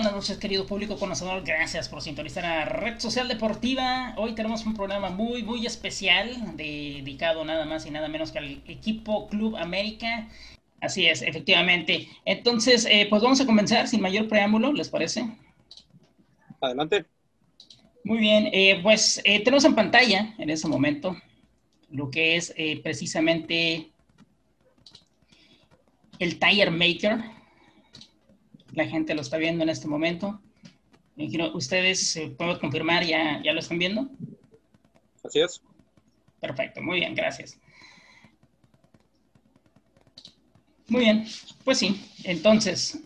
Buenas 0.00 0.14
noches, 0.14 0.38
querido 0.38 0.66
público 0.66 0.98
conocedor. 0.98 1.44
Gracias 1.44 1.90
por 1.90 2.00
sintonizar 2.00 2.46
a 2.46 2.64
Red 2.64 3.00
Social 3.00 3.28
Deportiva. 3.28 4.14
Hoy 4.16 4.34
tenemos 4.34 4.64
un 4.64 4.72
programa 4.72 5.10
muy, 5.10 5.42
muy 5.42 5.66
especial 5.66 6.56
dedicado 6.56 7.44
nada 7.44 7.66
más 7.66 7.84
y 7.84 7.90
nada 7.90 8.08
menos 8.08 8.32
que 8.32 8.38
al 8.38 8.62
equipo 8.66 9.28
Club 9.28 9.56
América. 9.58 10.26
Así 10.80 11.06
es, 11.06 11.20
efectivamente. 11.20 12.08
Entonces, 12.24 12.86
eh, 12.86 13.08
pues 13.10 13.20
vamos 13.20 13.42
a 13.42 13.44
comenzar 13.44 13.88
sin 13.88 14.00
mayor 14.00 14.26
preámbulo, 14.26 14.72
¿les 14.72 14.88
parece? 14.88 15.28
Adelante. 16.62 17.04
Muy 18.02 18.20
bien, 18.20 18.48
eh, 18.54 18.80
pues 18.82 19.20
eh, 19.26 19.44
tenemos 19.44 19.66
en 19.66 19.74
pantalla 19.74 20.34
en 20.38 20.48
este 20.48 20.66
momento 20.66 21.14
lo 21.90 22.10
que 22.10 22.36
es 22.36 22.54
precisamente 22.82 23.90
el 26.18 26.38
Tire 26.38 26.70
Maker. 26.70 27.39
La 28.72 28.86
gente 28.86 29.14
lo 29.14 29.22
está 29.22 29.36
viendo 29.36 29.62
en 29.62 29.68
este 29.68 29.88
momento. 29.88 30.40
¿Ustedes 31.54 32.18
pueden 32.38 32.58
confirmar? 32.58 33.04
¿Ya, 33.04 33.42
¿Ya 33.42 33.52
lo 33.52 33.60
están 33.60 33.78
viendo? 33.78 34.08
Así 35.22 35.40
es. 35.40 35.60
Perfecto, 36.40 36.80
muy 36.80 37.00
bien, 37.00 37.14
gracias. 37.14 37.58
Muy 40.88 41.02
bien, 41.02 41.26
pues 41.64 41.78
sí. 41.78 42.00
Entonces, 42.24 43.00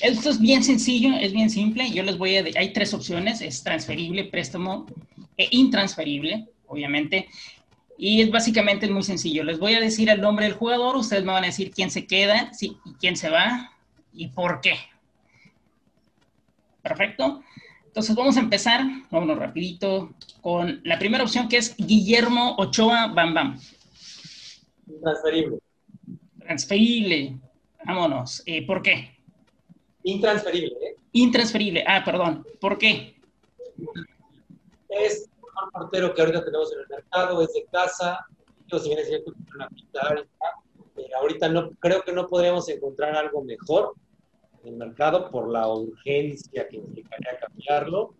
esto 0.00 0.30
es 0.30 0.40
bien 0.40 0.62
sencillo, 0.62 1.16
es 1.16 1.32
bien 1.32 1.50
simple. 1.50 1.90
Yo 1.90 2.02
les 2.02 2.16
voy 2.16 2.36
a... 2.36 2.44
Hay 2.56 2.72
tres 2.72 2.94
opciones, 2.94 3.40
es 3.40 3.62
transferible, 3.62 4.24
préstamo 4.24 4.86
e 5.36 5.48
intransferible, 5.50 6.48
obviamente. 6.66 7.28
Y 7.98 8.22
es 8.22 8.30
básicamente 8.30 8.88
muy 8.88 9.02
sencillo. 9.02 9.42
Les 9.44 9.58
voy 9.58 9.74
a 9.74 9.80
decir 9.80 10.08
el 10.08 10.20
nombre 10.20 10.46
del 10.46 10.54
jugador, 10.54 10.96
ustedes 10.96 11.24
me 11.24 11.32
van 11.32 11.44
a 11.44 11.48
decir 11.48 11.72
quién 11.72 11.90
se 11.90 12.06
queda, 12.06 12.52
sí, 12.54 12.76
y 12.84 12.92
quién 12.94 13.16
se 13.16 13.28
va 13.28 13.73
y 14.14 14.28
por 14.28 14.60
qué. 14.60 14.76
Perfecto. 16.82 17.42
Entonces 17.86 18.14
vamos 18.16 18.36
a 18.36 18.40
empezar, 18.40 18.80
vámonos 19.10 19.38
rapidito, 19.38 20.10
con 20.40 20.80
la 20.84 20.98
primera 20.98 21.24
opción 21.24 21.48
que 21.48 21.58
es 21.58 21.76
Guillermo 21.76 22.56
Ochoa 22.58 23.08
Bam 23.08 23.34
Bam. 23.34 23.60
Transferible. 25.02 25.58
Transferible. 26.40 27.38
Vámonos. 27.84 28.42
Eh, 28.46 28.66
¿Por 28.66 28.82
qué? 28.82 29.16
Intransferible. 30.02 30.74
¿eh? 30.82 30.96
Intransferible. 31.12 31.84
Ah, 31.86 32.02
perdón. 32.04 32.46
¿Por 32.60 32.78
qué? 32.78 33.16
Es 34.88 35.22
el 35.22 35.70
portero 35.72 36.14
que 36.14 36.22
ahorita 36.22 36.44
tenemos 36.44 36.72
en 36.72 36.80
el 36.80 36.88
mercado, 36.88 37.42
es 37.42 37.52
de 37.54 37.64
casa, 37.70 38.26
si 38.78 38.88
bien 38.88 38.98
es 38.98 39.08
cierto 39.08 39.32
que 39.32 39.38
una 39.54 39.68
capital, 39.68 40.28
eh, 40.96 41.08
ahorita 41.20 41.48
no, 41.48 41.70
creo 41.78 42.02
que 42.02 42.12
no 42.12 42.26
podríamos 42.26 42.68
encontrar 42.68 43.16
algo 43.16 43.42
mejor 43.42 43.94
el 44.64 44.76
mercado 44.76 45.30
por 45.30 45.48
la 45.48 45.68
urgencia 45.68 46.68
que 46.68 46.76
implicaría 46.76 47.38
cambiarlo. 47.38 48.14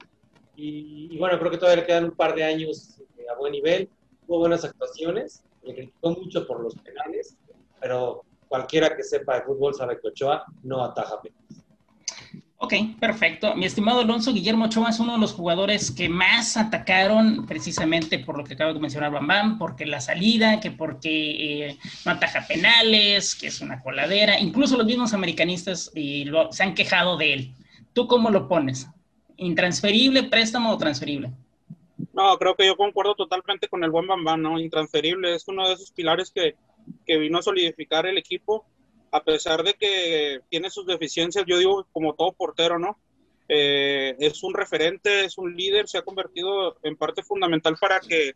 Y, 0.56 1.16
bueno, 1.18 1.38
creo 1.38 1.50
que 1.50 1.58
todavía 1.58 1.82
le 1.82 1.86
quedan 1.86 2.04
un 2.04 2.16
par 2.16 2.34
de 2.34 2.44
años 2.44 3.00
eh, 3.18 3.24
a 3.30 3.36
buen 3.36 3.52
nivel. 3.52 3.88
Hubo 4.26 4.40
buenas 4.40 4.64
actuaciones, 4.64 5.42
le 5.62 5.74
criticó 5.74 6.10
mucho 6.10 6.46
por 6.46 6.60
los 6.60 6.74
penales, 6.76 7.36
pero 7.80 8.22
cualquiera 8.48 8.96
que 8.96 9.02
sepa 9.02 9.36
de 9.36 9.42
fútbol 9.42 9.74
sabe 9.74 9.98
que 10.00 10.08
Ochoa 10.08 10.44
no 10.62 10.84
ataja 10.84 11.20
penales. 11.20 11.63
Ok, 12.64 12.72
perfecto. 12.98 13.54
Mi 13.56 13.66
estimado 13.66 14.00
Alonso, 14.00 14.32
Guillermo 14.32 14.64
Ochoa 14.64 14.88
es 14.88 14.98
uno 14.98 15.12
de 15.12 15.18
los 15.18 15.34
jugadores 15.34 15.90
que 15.90 16.08
más 16.08 16.56
atacaron 16.56 17.44
precisamente 17.44 18.18
por 18.18 18.38
lo 18.38 18.44
que 18.44 18.54
acabo 18.54 18.72
de 18.72 18.80
mencionar 18.80 19.12
Bambam, 19.12 19.58
porque 19.58 19.84
la 19.84 20.00
salida, 20.00 20.60
que 20.60 20.70
porque 20.70 21.66
eh, 21.68 21.78
no 22.06 22.12
ataja 22.12 22.46
penales, 22.46 23.34
que 23.34 23.48
es 23.48 23.60
una 23.60 23.82
coladera. 23.82 24.40
Incluso 24.40 24.78
los 24.78 24.86
mismos 24.86 25.12
americanistas 25.12 25.92
y 25.94 26.24
se 26.52 26.62
han 26.62 26.74
quejado 26.74 27.18
de 27.18 27.34
él. 27.34 27.54
¿Tú 27.92 28.06
cómo 28.06 28.30
lo 28.30 28.48
pones? 28.48 28.88
¿Intransferible, 29.36 30.22
préstamo 30.22 30.70
o 30.72 30.78
transferible? 30.78 31.32
No, 32.14 32.38
creo 32.38 32.56
que 32.56 32.64
yo 32.64 32.78
concuerdo 32.78 33.14
totalmente 33.14 33.68
con 33.68 33.84
el 33.84 33.90
buen 33.90 34.06
Bambam, 34.06 34.40
¿no? 34.40 34.58
Intransferible 34.58 35.34
es 35.34 35.46
uno 35.48 35.68
de 35.68 35.74
esos 35.74 35.90
pilares 35.90 36.30
que, 36.30 36.56
que 37.04 37.18
vino 37.18 37.36
a 37.36 37.42
solidificar 37.42 38.06
el 38.06 38.16
equipo 38.16 38.64
a 39.14 39.22
pesar 39.22 39.62
de 39.62 39.74
que 39.74 40.40
tiene 40.50 40.70
sus 40.70 40.86
deficiencias, 40.86 41.44
yo 41.46 41.56
digo 41.56 41.86
como 41.92 42.14
todo 42.14 42.32
portero, 42.32 42.80
¿no? 42.80 42.98
Eh, 43.48 44.16
es 44.18 44.42
un 44.42 44.52
referente, 44.52 45.24
es 45.24 45.38
un 45.38 45.54
líder, 45.54 45.86
se 45.88 45.98
ha 45.98 46.02
convertido 46.02 46.76
en 46.82 46.96
parte 46.96 47.22
fundamental 47.22 47.76
para 47.80 48.00
que 48.00 48.34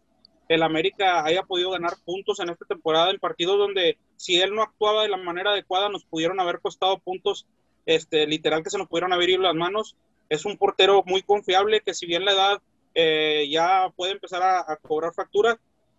el 0.49 0.63
América 0.63 1.25
haya 1.25 1.43
podido 1.43 1.73
ganar 1.73 1.95
puntos 2.05 2.39
en 2.39 2.51
esta 2.51 2.65
temporada 2.65 3.11
en 3.11 3.19
partidos 3.19 3.59
donde 3.59 3.99
si 4.17 4.41
él 4.41 4.55
no 4.55 4.63
actuaba 4.63 5.03
de 5.03 5.09
la 5.09 5.17
manera 5.17 5.51
adecuada 5.51 5.89
nos 5.89 6.05
pudieron 6.05 6.39
haber 6.39 6.61
costado 6.61 6.97
puntos, 7.01 7.45
este, 7.85 8.29
literal 8.29 8.63
que 8.63 8.71
se 8.71 8.79
nos 8.79 8.87
pudieron 8.87 9.13
haber 9.13 9.31
ido 9.31 9.43
las 9.43 9.57
manos. 9.57 9.97
Es 10.29 10.45
un 10.45 10.57
portero 10.59 11.03
muy 11.05 11.23
confiable 11.23 11.81
que 11.81 11.93
si 11.93 12.07
bien 12.07 12.25
la 12.25 12.33
edad 12.35 12.63
eh, 12.95 13.49
ya 13.51 13.93
puede 13.97 14.13
empezar 14.13 14.43
a, 14.43 14.61
a 14.61 14.77
cobrar 14.77 15.13
factura, 15.13 15.59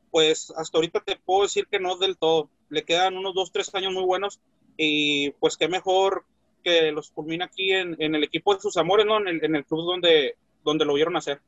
pues 0.09 0.53
hasta 0.55 0.77
ahorita 0.77 1.01
te 1.01 1.17
puedo 1.17 1.41
decir 1.41 1.67
que 1.69 1.81
no 1.81 1.97
del 1.97 2.17
todo. 2.17 2.49
Le 2.69 2.83
quedan 2.83 3.17
unos 3.17 3.33
dos, 3.33 3.51
tres 3.51 3.75
años 3.75 3.91
muy 3.91 4.05
buenos 4.05 4.39
y 4.81 5.31
pues 5.31 5.57
qué 5.57 5.67
mejor 5.67 6.23
que 6.63 6.91
los 6.93 7.11
culmina 7.11 7.45
aquí 7.45 7.71
en, 7.71 7.97
el 7.99 8.23
equipo 8.23 8.55
de 8.55 8.61
sus 8.61 8.77
amores, 8.77 9.05
¿no? 9.05 9.19
En 9.19 9.55
el, 9.55 9.65
club 9.65 9.85
donde, 9.85 10.35
donde 10.63 10.85
lo 10.85 10.93
vieron 10.93 11.17
hacer. 11.17 11.41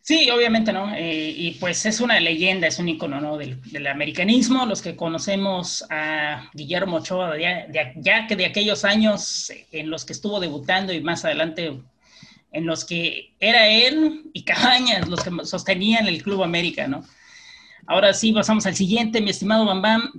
Sí, 0.00 0.30
obviamente, 0.30 0.72
¿no? 0.72 0.94
Eh, 0.94 1.34
y 1.36 1.52
pues 1.54 1.84
es 1.86 2.00
una 2.00 2.20
leyenda, 2.20 2.68
es 2.68 2.78
un 2.78 2.88
icono, 2.88 3.20
¿no? 3.20 3.36
Del, 3.36 3.86
americanismo, 3.86 4.64
los 4.64 4.80
que 4.80 4.94
conocemos 4.94 5.84
a 5.90 6.48
Guillermo 6.54 6.98
Ochoa, 6.98 7.36
ya 7.36 8.26
que 8.28 8.36
de 8.36 8.46
aquellos 8.46 8.84
años 8.84 9.52
en 9.72 9.90
los 9.90 10.04
que 10.04 10.12
estuvo 10.12 10.38
debutando 10.38 10.92
y 10.92 11.00
más 11.00 11.24
adelante 11.24 11.80
en 12.52 12.66
los 12.66 12.84
que 12.84 13.32
era 13.40 13.68
él 13.68 14.30
y 14.32 14.44
Cabañas 14.44 15.08
los 15.08 15.22
que 15.22 15.30
sostenían 15.44 16.06
el 16.06 16.22
Club 16.22 16.44
América, 16.44 16.86
¿no? 16.86 17.04
Ahora 17.86 18.14
sí, 18.14 18.32
pasamos 18.32 18.66
al 18.66 18.76
siguiente, 18.76 19.20
mi 19.20 19.30
estimado 19.30 19.64
Bambam. 19.64 20.12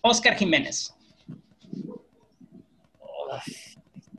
Oscar 0.00 0.34
Jiménez. 0.36 0.94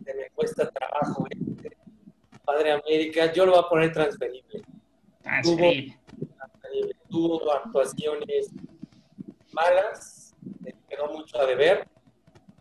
me 0.05 0.29
cuesta 0.31 0.69
trabajo. 0.69 1.25
¿eh? 1.29 1.69
Padre 2.43 2.71
América, 2.71 3.31
yo 3.31 3.45
lo 3.45 3.53
voy 3.53 3.61
a 3.63 3.69
poner 3.69 3.93
transferible. 3.93 4.63
Transferible. 5.21 5.99
Tuvo, 7.09 7.51
actuaciones 7.51 8.49
malas, 9.51 10.35
quedó 10.87 11.07
mucho 11.11 11.39
a 11.39 11.45
deber. 11.45 11.87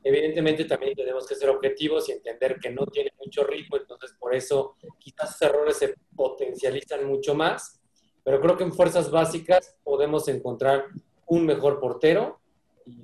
Evidentemente 0.02 0.64
también 0.64 0.94
tenemos 0.94 1.26
que 1.26 1.34
ser 1.34 1.50
objetivos 1.50 2.08
y 2.08 2.12
entender 2.12 2.58
que 2.60 2.70
no 2.70 2.86
tiene 2.86 3.12
mucho 3.18 3.44
ritmo, 3.44 3.76
entonces 3.76 4.14
por 4.18 4.34
eso 4.34 4.76
quizás 4.98 5.30
esos 5.30 5.42
errores 5.42 5.76
se 5.76 5.94
potencializan 6.14 7.06
mucho 7.06 7.34
más, 7.34 7.80
pero 8.24 8.40
creo 8.40 8.56
que 8.56 8.64
en 8.64 8.72
fuerzas 8.72 9.10
básicas 9.10 9.76
podemos 9.82 10.28
encontrar 10.28 10.86
un 11.26 11.44
mejor 11.44 11.80
portero 11.80 12.40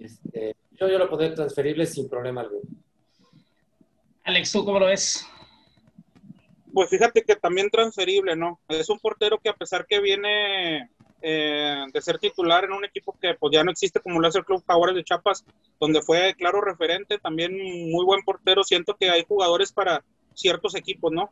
este, 0.00 0.56
yo, 0.72 0.88
yo 0.88 0.98
lo 0.98 1.08
podría 1.08 1.34
transferible 1.34 1.86
sin 1.86 2.08
problema 2.08 2.42
alguno. 2.42 2.62
Alex, 4.24 4.52
¿tú 4.52 4.64
cómo 4.64 4.78
lo 4.78 4.86
ves? 4.86 5.26
Pues 6.72 6.90
fíjate 6.90 7.22
que 7.22 7.36
también 7.36 7.70
transferible, 7.70 8.34
¿no? 8.34 8.60
Es 8.68 8.88
un 8.88 8.98
portero 8.98 9.38
que 9.38 9.50
a 9.50 9.54
pesar 9.54 9.86
que 9.86 10.00
viene 10.00 10.90
eh, 11.22 11.84
de 11.92 12.02
ser 12.02 12.18
titular 12.18 12.64
en 12.64 12.72
un 12.72 12.84
equipo 12.84 13.16
que 13.20 13.34
pues 13.34 13.52
ya 13.54 13.62
no 13.62 13.70
existe 13.70 14.00
como 14.00 14.20
lo 14.20 14.28
hace 14.28 14.38
el 14.38 14.44
Club 14.44 14.64
Jaguares 14.66 14.96
de 14.96 15.04
Chiapas, 15.04 15.44
donde 15.78 16.02
fue 16.02 16.34
claro 16.34 16.60
referente, 16.60 17.18
también 17.18 17.52
muy 17.54 18.04
buen 18.04 18.22
portero, 18.24 18.64
siento 18.64 18.94
que 18.94 19.08
hay 19.08 19.24
jugadores 19.26 19.72
para 19.72 20.04
ciertos 20.34 20.74
equipos, 20.74 21.12
¿no? 21.12 21.30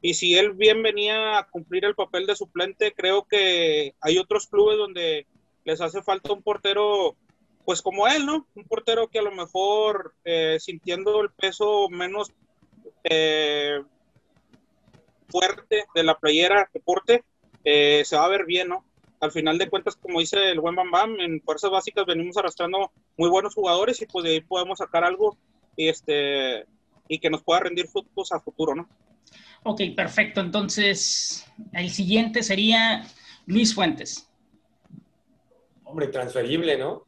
Y 0.00 0.14
si 0.14 0.36
él 0.36 0.52
bien 0.52 0.82
venía 0.82 1.38
a 1.38 1.48
cumplir 1.48 1.84
el 1.84 1.94
papel 1.94 2.26
de 2.26 2.36
suplente, 2.36 2.92
creo 2.92 3.24
que 3.24 3.94
hay 4.00 4.18
otros 4.18 4.46
clubes 4.46 4.76
donde 4.76 5.26
les 5.64 5.80
hace 5.80 6.02
falta 6.02 6.32
un 6.32 6.42
portero 6.42 7.16
pues 7.64 7.82
como 7.82 8.08
él, 8.08 8.26
¿no? 8.26 8.46
Un 8.54 8.64
portero 8.64 9.08
que 9.08 9.18
a 9.18 9.22
lo 9.22 9.32
mejor 9.32 10.14
eh, 10.24 10.58
sintiendo 10.60 11.20
el 11.20 11.30
peso 11.30 11.88
menos 11.88 12.32
eh, 13.04 13.82
fuerte 15.28 15.84
de 15.94 16.04
la 16.04 16.18
playera 16.18 16.68
deporte, 16.72 17.24
eh, 17.64 18.02
se 18.04 18.16
va 18.16 18.24
a 18.24 18.28
ver 18.28 18.44
bien, 18.44 18.68
¿no? 18.68 18.84
Al 19.20 19.30
final 19.30 19.56
de 19.56 19.70
cuentas, 19.70 19.94
como 19.94 20.18
dice 20.18 20.50
el 20.50 20.60
buen 20.60 20.74
Bam 20.74 20.90
Bam, 20.90 21.20
en 21.20 21.40
fuerzas 21.42 21.70
básicas 21.70 22.04
venimos 22.06 22.36
arrastrando 22.36 22.90
muy 23.16 23.30
buenos 23.30 23.54
jugadores 23.54 24.02
y 24.02 24.06
pues 24.06 24.24
de 24.24 24.30
ahí 24.32 24.40
podemos 24.40 24.78
sacar 24.78 25.04
algo 25.04 25.36
y, 25.76 25.88
este, 25.88 26.66
y 27.06 27.18
que 27.20 27.30
nos 27.30 27.42
pueda 27.42 27.60
rendir 27.60 27.86
frutos 27.86 28.32
a 28.32 28.40
futuro, 28.40 28.74
¿no? 28.74 28.88
Ok, 29.62 29.80
perfecto. 29.94 30.40
Entonces, 30.40 31.46
el 31.72 31.90
siguiente 31.90 32.42
sería 32.42 33.06
Luis 33.46 33.74
Fuentes. 33.74 34.28
Hombre, 35.84 36.08
transferible, 36.08 36.76
¿no? 36.76 37.06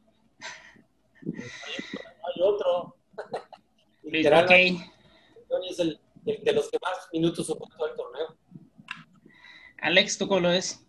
Hay 1.25 2.41
otro. 2.41 2.95
Okay. 4.07 4.79
Es 5.67 5.79
el, 5.79 5.99
de 6.23 6.53
los 6.53 6.69
que 6.69 6.77
más 6.79 7.09
minutos 7.11 7.49
ocupó 7.49 7.87
el 7.87 7.95
torneo. 7.95 8.37
Alex, 9.79 10.19
¿tú 10.19 10.27
cómo 10.27 10.41
lo 10.41 10.49
ves? 10.49 10.85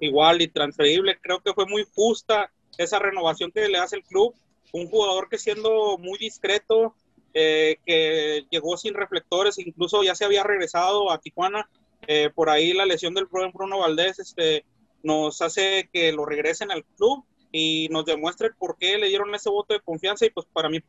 Igual 0.00 0.42
y 0.42 0.48
transferible. 0.48 1.18
Creo 1.20 1.40
que 1.40 1.52
fue 1.52 1.66
muy 1.66 1.84
justa 1.92 2.52
esa 2.78 3.00
renovación 3.00 3.50
que 3.50 3.68
le 3.68 3.78
hace 3.78 3.96
el 3.96 4.04
club. 4.04 4.32
Un 4.72 4.88
jugador 4.88 5.28
que 5.28 5.38
siendo 5.38 5.98
muy 5.98 6.18
discreto, 6.18 6.94
eh, 7.34 7.78
que 7.84 8.46
llegó 8.50 8.76
sin 8.76 8.94
reflectores, 8.94 9.58
incluso 9.58 10.04
ya 10.04 10.14
se 10.14 10.24
había 10.24 10.44
regresado 10.44 11.10
a 11.10 11.18
Tijuana. 11.18 11.68
Eh, 12.06 12.30
por 12.34 12.48
ahí 12.48 12.72
la 12.72 12.86
lesión 12.86 13.12
del 13.14 13.26
Bruno 13.26 13.78
Valdés 13.80 14.20
este, 14.20 14.64
nos 15.02 15.42
hace 15.42 15.88
que 15.92 16.12
lo 16.12 16.24
regresen 16.24 16.70
al 16.70 16.84
club 16.84 17.24
y 17.52 17.88
nos 17.90 18.04
demuestre 18.04 18.50
por 18.58 18.76
qué 18.76 18.98
le 18.98 19.08
dieron 19.08 19.34
ese 19.34 19.50
voto 19.50 19.74
de 19.74 19.80
confianza 19.80 20.26
y 20.26 20.30
pues 20.30 20.46
para 20.52 20.68
mí 20.68 20.80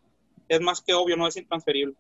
es 0.47 0.61
más 0.61 0.81
que 0.81 0.93
obvio, 0.93 1.17
no 1.17 1.27
es 1.27 1.37
intransferible. 1.37 1.95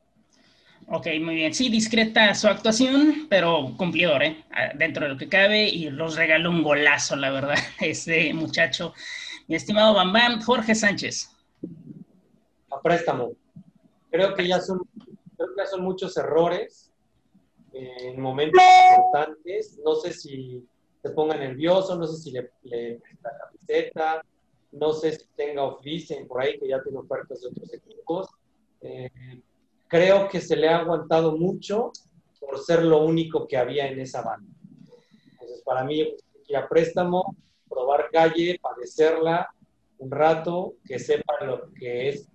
Ok, 0.89 1.07
muy 1.21 1.35
bien. 1.35 1.53
Sí, 1.53 1.69
discreta 1.69 2.33
su 2.33 2.47
actuación, 2.47 3.27
pero 3.29 3.73
cumplidor, 3.77 4.23
¿eh? 4.23 4.45
Ah, 4.51 4.71
dentro 4.73 5.03
de 5.03 5.11
lo 5.11 5.17
que 5.17 5.27
cabe 5.27 5.67
y 5.67 5.89
los 5.89 6.15
regaló 6.15 6.49
un 6.49 6.63
golazo, 6.63 7.15
la 7.15 7.29
verdad, 7.29 7.57
ese 7.81 8.33
muchacho. 8.33 8.93
Mi 9.47 9.55
estimado 9.55 9.93
Bambam, 9.93 10.41
Jorge 10.41 10.75
Sánchez. 10.75 11.29
A 12.71 12.81
préstamo. 12.81 13.33
Creo 14.11 14.33
que 14.33 14.47
ya 14.47 14.61
son, 14.61 14.79
creo 15.35 15.49
que 15.49 15.57
ya 15.57 15.65
son 15.65 15.81
muchos 15.81 16.15
errores 16.15 16.91
en 17.73 18.19
momentos 18.21 18.61
importantes. 18.97 19.77
No 19.83 19.95
sé 19.95 20.13
si 20.13 20.65
se 21.01 21.09
ponga 21.09 21.35
nervioso, 21.35 21.97
no 21.97 22.07
sé 22.07 22.17
si 22.21 22.31
le, 22.31 22.49
le 22.63 23.01
la 23.21 23.31
camiseta, 23.37 24.21
no 24.79 24.93
sé 24.93 25.13
si 25.13 25.25
tenga 25.35 25.63
oficio 25.63 26.17
por 26.27 26.41
ahí, 26.41 26.59
que 26.59 26.67
ya 26.67 26.81
tiene 26.81 26.99
ofertas 26.99 27.41
de 27.41 27.47
otros 27.47 27.73
equipos. 27.73 28.29
Eh, 28.81 29.09
creo 29.87 30.27
que 30.27 30.41
se 30.41 30.55
le 30.55 30.67
ha 30.69 30.77
aguantado 30.77 31.37
mucho 31.37 31.91
por 32.39 32.59
ser 32.59 32.83
lo 32.83 33.03
único 33.03 33.47
que 33.47 33.57
había 33.57 33.87
en 33.87 33.99
esa 33.99 34.21
banda. 34.21 34.51
Entonces, 35.31 35.61
para 35.63 35.83
mí, 35.83 36.15
ir 36.47 36.57
a 36.57 36.67
préstamo, 36.67 37.35
probar 37.67 38.09
calle, 38.11 38.59
padecerla 38.61 39.49
un 39.99 40.11
rato, 40.11 40.75
que 40.85 40.99
sepa 40.99 41.43
lo 41.43 41.73
que 41.73 42.09
es 42.09 42.29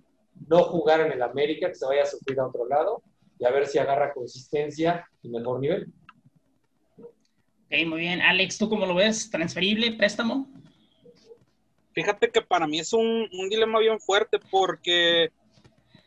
no 0.49 0.63
jugar 0.63 1.01
en 1.01 1.13
el 1.13 1.21
América, 1.21 1.69
que 1.69 1.75
se 1.75 1.85
vaya 1.85 2.03
a 2.03 2.05
sufrir 2.05 2.39
a 2.39 2.47
otro 2.47 2.67
lado 2.67 3.01
y 3.39 3.45
a 3.45 3.51
ver 3.51 3.67
si 3.67 3.77
agarra 3.77 4.13
consistencia 4.13 5.07
y 5.21 5.29
mejor 5.29 5.59
nivel. 5.59 5.91
Ok, 6.97 7.87
muy 7.87 8.01
bien. 8.01 8.21
Alex, 8.21 8.57
¿tú 8.57 8.69
cómo 8.69 8.85
lo 8.85 8.95
ves? 8.95 9.29
¿Transferible, 9.29 9.93
préstamo? 9.93 10.47
Fíjate 11.93 12.29
que 12.29 12.41
para 12.41 12.67
mí 12.67 12.79
es 12.79 12.93
un, 12.93 13.29
un 13.31 13.49
dilema 13.49 13.79
bien 13.79 13.99
fuerte 13.99 14.39
porque 14.51 15.31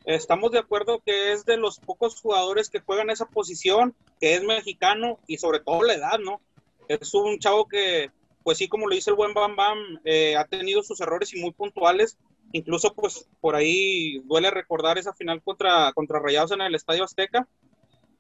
Estamos 0.07 0.53
de 0.53 0.61
acuerdo 0.61 1.03
que 1.05 1.33
es 1.33 1.45
de 1.45 1.57
los 1.57 1.81
pocos 1.81 2.21
jugadores 2.21 2.71
que 2.71 2.79
juegan 2.79 3.11
esa 3.11 3.27
posición, 3.27 3.93
que 4.21 4.35
es 4.35 4.45
mexicano 4.45 5.19
y 5.27 5.39
sobre 5.39 5.59
todo 5.59 5.83
la 5.83 5.95
edad, 5.95 6.21
¿no? 6.21 6.41
Es 6.87 7.13
un 7.13 7.41
chavo 7.41 7.67
que, 7.67 8.13
pues 8.45 8.59
sí, 8.59 8.69
como 8.69 8.87
lo 8.87 8.95
dice 8.95 9.11
el 9.11 9.17
buen 9.17 9.35
Bam 9.35 9.57
Bam, 9.57 9.79
eh, 10.05 10.37
ha 10.37 10.45
tenido 10.45 10.85
sus 10.85 11.01
errores 11.01 11.35
y 11.35 11.41
muy 11.41 11.51
puntuales. 11.51 12.17
Incluso, 12.53 12.95
pues 12.95 13.29
por 13.41 13.57
ahí 13.57 14.21
duele 14.27 14.53
recordar 14.53 14.97
esa 14.97 15.13
final 15.13 15.43
contra, 15.43 15.93
contra 15.93 16.21
Rayados 16.21 16.53
en 16.53 16.61
el 16.61 16.77
Estadio 16.77 17.03
Azteca. 17.03 17.49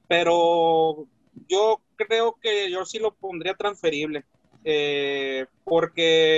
Pero 0.08 1.06
yo 1.48 1.80
creo 1.94 2.36
que 2.42 2.68
yo 2.68 2.84
sí 2.84 2.98
lo 2.98 3.14
pondría 3.14 3.54
transferible. 3.54 4.24
Eh, 4.64 5.46
porque 5.62 6.35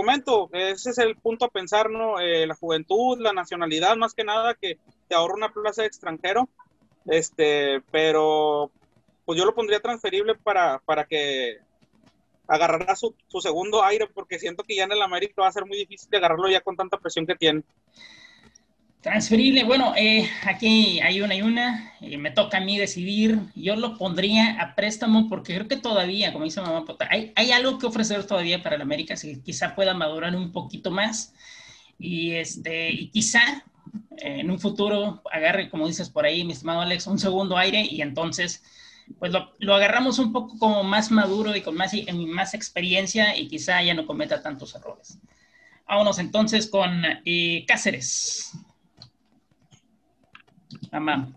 comento, 0.00 0.48
ese 0.54 0.90
es 0.90 0.98
el 0.98 1.14
punto 1.14 1.44
a 1.44 1.50
pensar, 1.50 1.90
¿no? 1.90 2.18
Eh, 2.18 2.46
la 2.46 2.54
juventud, 2.54 3.20
la 3.20 3.34
nacionalidad, 3.34 3.96
más 3.96 4.14
que 4.14 4.24
nada, 4.24 4.54
que 4.54 4.78
te 5.08 5.14
ahorra 5.14 5.34
una 5.34 5.52
plaza 5.52 5.82
de 5.82 5.88
extranjero, 5.88 6.48
este, 7.04 7.82
pero 7.90 8.70
pues 9.26 9.38
yo 9.38 9.44
lo 9.44 9.54
pondría 9.54 9.80
transferible 9.80 10.36
para, 10.36 10.78
para 10.86 11.04
que 11.04 11.58
agarrara 12.48 12.96
su, 12.96 13.14
su 13.28 13.42
segundo 13.42 13.84
aire, 13.84 14.08
porque 14.08 14.38
siento 14.38 14.64
que 14.64 14.74
ya 14.74 14.84
en 14.84 14.92
el 14.92 15.02
América 15.02 15.42
va 15.42 15.48
a 15.48 15.52
ser 15.52 15.66
muy 15.66 15.76
difícil 15.76 16.08
de 16.08 16.16
agarrarlo 16.16 16.48
ya 16.48 16.62
con 16.62 16.76
tanta 16.76 16.96
presión 16.96 17.26
que 17.26 17.36
tiene. 17.36 17.62
Transferible, 19.00 19.64
bueno, 19.64 19.94
eh, 19.96 20.28
aquí 20.44 21.00
hay 21.00 21.22
una 21.22 21.34
y 21.34 21.40
una, 21.40 21.94
y 22.02 22.18
me 22.18 22.30
toca 22.30 22.58
a 22.58 22.60
mí 22.60 22.76
decidir, 22.76 23.38
yo 23.54 23.74
lo 23.74 23.96
pondría 23.96 24.60
a 24.60 24.74
préstamo 24.74 25.26
porque 25.26 25.54
creo 25.54 25.68
que 25.68 25.78
todavía, 25.78 26.34
como 26.34 26.44
dice 26.44 26.60
mamá, 26.60 26.84
hay, 27.08 27.32
hay 27.34 27.50
algo 27.50 27.78
que 27.78 27.86
ofrecer 27.86 28.26
todavía 28.26 28.62
para 28.62 28.76
el 28.76 28.82
América, 28.82 29.16
si 29.16 29.40
quizá 29.40 29.74
pueda 29.74 29.94
madurar 29.94 30.36
un 30.36 30.52
poquito 30.52 30.90
más 30.90 31.32
y, 31.98 32.32
este, 32.32 32.90
y 32.90 33.08
quizá 33.08 33.64
eh, 34.18 34.40
en 34.40 34.50
un 34.50 34.60
futuro 34.60 35.22
agarre, 35.32 35.70
como 35.70 35.86
dices 35.86 36.10
por 36.10 36.26
ahí, 36.26 36.44
mi 36.44 36.52
estimado 36.52 36.82
Alex, 36.82 37.06
un 37.06 37.18
segundo 37.18 37.56
aire 37.56 37.80
y 37.80 38.02
entonces 38.02 38.62
pues 39.18 39.32
lo, 39.32 39.54
lo 39.60 39.74
agarramos 39.74 40.18
un 40.18 40.30
poco 40.30 40.58
como 40.58 40.84
más 40.84 41.10
maduro 41.10 41.56
y 41.56 41.62
con 41.62 41.74
más, 41.74 41.92
más 42.28 42.52
experiencia 42.52 43.34
y 43.34 43.48
quizá 43.48 43.82
ya 43.82 43.94
no 43.94 44.06
cometa 44.06 44.42
tantos 44.42 44.74
errores. 44.74 45.18
Vámonos 45.88 46.18
entonces 46.18 46.68
con 46.68 47.02
eh, 47.24 47.64
Cáceres. 47.66 48.52
Amam. 50.90 51.34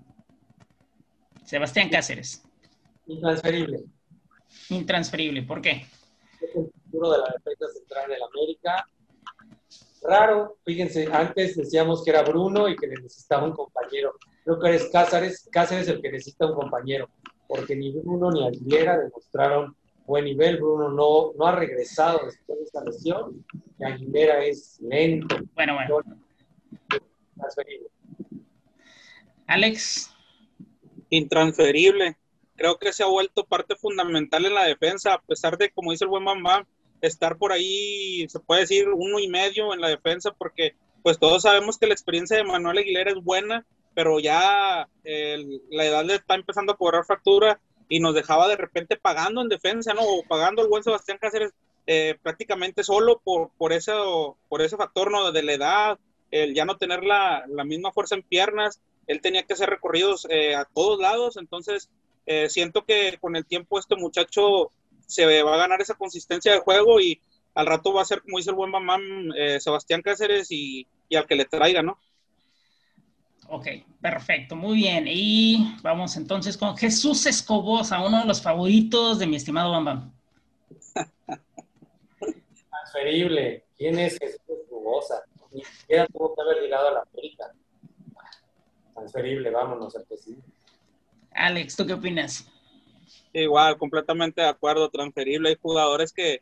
Sebastián 1.46 1.90
Cáceres. 1.90 2.44
Intransferible. 3.08 3.84
Intransferible. 4.70 5.44
¿Por 5.44 5.62
qué? 5.62 5.86
Es 6.42 6.56
el 6.56 6.72
futuro 6.72 7.12
de 7.12 7.18
la 7.20 7.34
defensa 7.38 7.68
central 7.74 8.10
del 8.10 8.24
América. 8.24 8.88
Raro, 10.02 10.58
fíjense, 10.66 11.08
antes 11.12 11.56
decíamos 11.56 12.04
que 12.04 12.12
era 12.12 12.24
Bruno 12.24 12.68
y 12.68 12.76
que 12.76 12.88
necesitaba 12.88 13.46
un 13.46 13.54
compañero. 13.54 14.16
Creo 14.44 14.60
que 14.60 14.68
eres 14.70 14.90
Cáceres, 14.92 15.48
Cáceres 15.52 15.88
el 15.88 16.02
que 16.02 16.12
necesita 16.12 16.48
un 16.48 16.56
compañero, 16.56 17.10
porque 17.48 17.76
ni 17.76 17.92
Bruno 17.92 18.30
ni 18.32 18.46
Aguilera 18.46 18.98
demostraron 18.98 19.76
buen 20.06 20.26
nivel. 20.26 20.58
Bruno 20.58 20.90
no, 20.90 21.32
no 21.38 21.48
ha 21.48 21.56
regresado 21.56 22.26
después 22.26 22.60
de 22.60 22.66
esta 22.66 22.84
lesión. 22.84 23.46
Y 23.80 23.84
Aguilera 23.84 24.44
es 24.44 24.80
lento. 24.82 25.38
Bueno, 25.56 25.76
bueno. 25.76 26.04
Transferible. 27.36 27.93
Alex. 29.48 30.14
Intransferible. 31.10 32.18
Creo 32.56 32.78
que 32.78 32.94
se 32.94 33.04
ha 33.04 33.08
vuelto 33.08 33.46
parte 33.46 33.76
fundamental 33.76 34.46
en 34.46 34.54
la 34.54 34.66
defensa, 34.66 35.14
a 35.14 35.22
pesar 35.22 35.58
de, 35.58 35.72
como 35.72 35.92
dice 35.92 36.06
el 36.06 36.10
buen 36.10 36.24
mamá, 36.24 36.68
estar 37.02 37.38
por 37.38 37.52
ahí, 37.52 38.28
se 38.30 38.40
puede 38.40 38.62
decir, 38.62 38.88
uno 38.90 39.20
y 39.20 39.28
medio 39.28 39.74
en 39.74 39.82
la 39.82 39.90
defensa, 39.90 40.32
porque 40.32 40.76
pues 41.02 41.20
todos 41.20 41.42
sabemos 41.42 41.78
que 41.78 41.88
la 41.88 41.94
experiencia 41.94 42.38
de 42.38 42.44
Manuel 42.44 42.78
Aguilera 42.78 43.12
es 43.12 43.22
buena, 43.22 43.66
pero 43.94 44.20
ya 44.20 44.88
la 45.04 45.86
edad 45.86 46.06
le 46.06 46.16
está 46.16 46.36
empezando 46.36 46.72
a 46.72 46.78
cobrar 46.78 47.06
factura 47.06 47.60
y 47.90 48.00
nos 48.00 48.16
dejaba 48.16 48.48
de 48.48 48.56
repente 48.56 48.96
pagando 48.96 49.42
en 49.42 49.50
defensa, 49.50 49.94
¿no? 49.94 50.02
O 50.02 50.24
pagando 50.24 50.62
el 50.62 50.70
buen 50.70 50.84
Sebastián 50.84 51.18
Cáceres 51.20 51.54
eh, 51.86 52.16
prácticamente 52.24 52.84
solo 52.84 53.20
por, 53.24 53.50
por, 53.58 53.74
eso, 53.74 54.38
por 54.48 54.62
ese 54.62 54.78
factor, 54.78 55.12
¿no? 55.12 55.32
De 55.32 55.44
la 55.44 55.54
edad, 55.54 56.00
el 56.32 56.56
ya 56.56 56.66
no 56.66 56.78
tener 56.78 57.04
la, 57.04 57.44
la 57.48 57.66
misma 57.66 57.92
fuerza 57.92 58.16
en 58.16 58.24
piernas 58.24 58.80
él 59.08 59.22
tenía 59.22 59.44
que 59.44 59.54
hacer 59.54 59.70
recorridos 59.70 60.28
eh, 60.30 60.56
a 60.56 60.66
todos 60.66 61.00
lados, 61.00 61.38
entonces 61.38 61.90
eh, 62.26 62.50
siento 62.50 62.86
que 62.86 63.18
con 63.20 63.36
el 63.36 63.46
tiempo 63.46 63.80
este 63.80 63.96
muchacho 63.96 64.72
se 65.08 65.44
va 65.44 65.56
a 65.56 65.58
ganar 65.58 65.82
esa 65.82 65.96
consistencia 65.96 66.54
de 66.54 66.60
juego 66.60 67.00
y 67.00 67.20
al 67.54 67.68
rato 67.68 67.94
va 67.94 68.02
a 68.02 68.06
ser, 68.06 68.22
como 68.22 68.38
dice 68.38 68.50
el 68.50 68.56
buen 68.56 68.72
mamá, 68.72 68.98
eh, 69.38 69.60
Sebastián 69.60 70.02
Cáceres 70.02 70.50
y, 70.52 70.88
y, 71.10 71.16
al 71.16 71.28
que 71.28 71.36
le 71.36 71.46
traiga, 71.46 71.84
¿no? 71.84 72.00
Ok, 73.50 73.68
perfecto, 74.02 74.56
muy 74.56 74.78
bien. 74.78 75.06
Y 75.08 75.76
vamos 75.84 76.16
entonces 76.18 76.58
con 76.58 76.76
Jesús 76.78 77.26
Escobosa, 77.26 78.04
uno 78.04 78.22
de 78.22 78.26
los 78.26 78.42
favoritos 78.42 79.20
de 79.20 79.28
mi 79.28 79.36
estimado 79.36 79.72
Bambam. 79.72 80.12
Transferible. 82.70 83.66
¿Quién 83.78 84.00
es 84.00 84.18
Jesús 84.18 84.40
Escobosa? 84.48 85.24
Ni 85.52 85.64
siquiera 85.64 86.08
tuvo 86.08 86.34
que 86.34 86.42
haber 86.42 86.64
llegado 86.64 86.88
a 86.88 86.92
la 86.94 87.02
América 87.02 87.54
transferible, 89.14 89.52
vámonos 89.52 89.96
al 89.96 90.06
presidente. 90.06 90.48
Alex, 91.32 91.76
¿tú 91.76 91.86
qué 91.86 91.94
opinas? 91.94 92.48
Igual, 93.32 93.78
completamente 93.78 94.42
de 94.42 94.48
acuerdo, 94.48 94.90
transferible. 94.90 95.50
Hay 95.50 95.58
jugadores 95.62 96.12
que, 96.12 96.42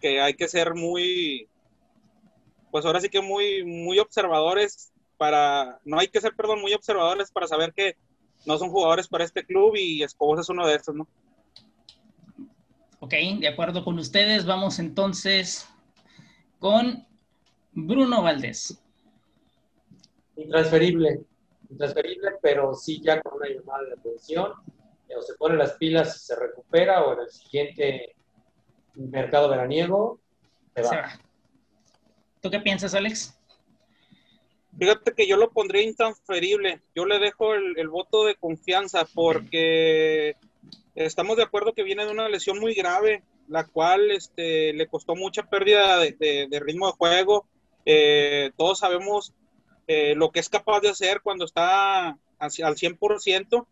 que 0.00 0.20
hay 0.20 0.34
que 0.34 0.48
ser 0.48 0.74
muy, 0.74 1.48
pues 2.70 2.84
ahora 2.84 3.00
sí 3.00 3.08
que 3.08 3.20
muy, 3.20 3.64
muy 3.64 3.98
observadores 3.98 4.92
para, 5.16 5.80
no 5.84 5.98
hay 5.98 6.08
que 6.08 6.20
ser, 6.20 6.34
perdón, 6.34 6.60
muy 6.60 6.72
observadores 6.72 7.30
para 7.30 7.46
saber 7.46 7.72
que 7.72 7.96
no 8.46 8.56
son 8.56 8.70
jugadores 8.70 9.08
para 9.08 9.24
este 9.24 9.44
club 9.44 9.76
y 9.76 10.02
Escobos 10.02 10.40
es 10.40 10.48
uno 10.48 10.66
de 10.66 10.76
esos, 10.76 10.94
¿no? 10.94 11.06
Ok, 13.00 13.14
de 13.40 13.48
acuerdo 13.48 13.84
con 13.84 13.98
ustedes, 13.98 14.44
vamos 14.44 14.78
entonces 14.78 15.68
con 16.58 17.06
Bruno 17.72 18.22
Valdés. 18.22 18.82
Intransferible 20.36 21.27
intransferible, 21.70 22.32
pero 22.40 22.74
sí 22.74 23.00
ya 23.02 23.20
con 23.20 23.34
una 23.34 23.48
llamada 23.48 23.84
de 23.84 23.92
atención, 23.92 24.52
eh, 25.08 25.16
o 25.16 25.22
se 25.22 25.34
pone 25.34 25.56
las 25.56 25.72
pilas 25.72 26.16
y 26.16 26.18
se 26.26 26.36
recupera, 26.36 27.04
o 27.04 27.14
en 27.14 27.20
el 27.20 27.30
siguiente 27.30 28.16
mercado 28.94 29.48
veraniego 29.48 30.20
se 30.74 30.82
va. 30.82 31.18
¿Tú 32.40 32.50
qué 32.50 32.60
piensas, 32.60 32.94
Alex? 32.94 33.38
Fíjate 34.78 35.12
que 35.12 35.26
yo 35.26 35.36
lo 35.36 35.50
pondría 35.50 35.82
intransferible. 35.82 36.80
Yo 36.94 37.04
le 37.04 37.18
dejo 37.18 37.54
el, 37.54 37.88
voto 37.88 38.24
de 38.24 38.36
confianza 38.36 39.06
porque 39.12 40.36
estamos 40.94 41.36
de 41.36 41.42
acuerdo 41.42 41.72
que 41.72 41.82
viene 41.82 42.04
de 42.04 42.12
una 42.12 42.28
lesión 42.28 42.60
muy 42.60 42.74
grave, 42.74 43.24
la 43.48 43.66
cual 43.66 44.12
este, 44.12 44.72
le 44.74 44.86
costó 44.86 45.16
mucha 45.16 45.42
pérdida 45.44 45.98
de, 45.98 46.60
ritmo 46.62 46.86
de 46.86 46.92
juego. 46.92 47.46
Eh, 47.86 48.52
todos 48.56 48.78
sabemos 48.78 49.32
eh, 49.88 50.14
lo 50.14 50.30
que 50.30 50.38
es 50.38 50.48
capaz 50.48 50.80
de 50.80 50.90
hacer 50.90 51.22
cuando 51.22 51.44
está 51.44 52.10
al 52.38 52.50
100%. 52.76 53.66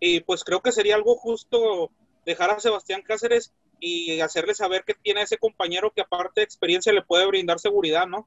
Y 0.00 0.20
pues 0.20 0.42
creo 0.42 0.60
que 0.60 0.72
sería 0.72 0.96
algo 0.96 1.16
justo 1.16 1.90
dejar 2.24 2.50
a 2.50 2.60
Sebastián 2.60 3.02
Cáceres 3.02 3.52
y 3.80 4.20
hacerle 4.20 4.54
saber 4.54 4.84
que 4.84 4.94
tiene 4.94 5.22
ese 5.22 5.38
compañero 5.38 5.92
que 5.92 6.00
aparte 6.00 6.40
de 6.40 6.44
experiencia 6.44 6.92
le 6.92 7.02
puede 7.02 7.26
brindar 7.26 7.60
seguridad, 7.60 8.06
¿no? 8.06 8.26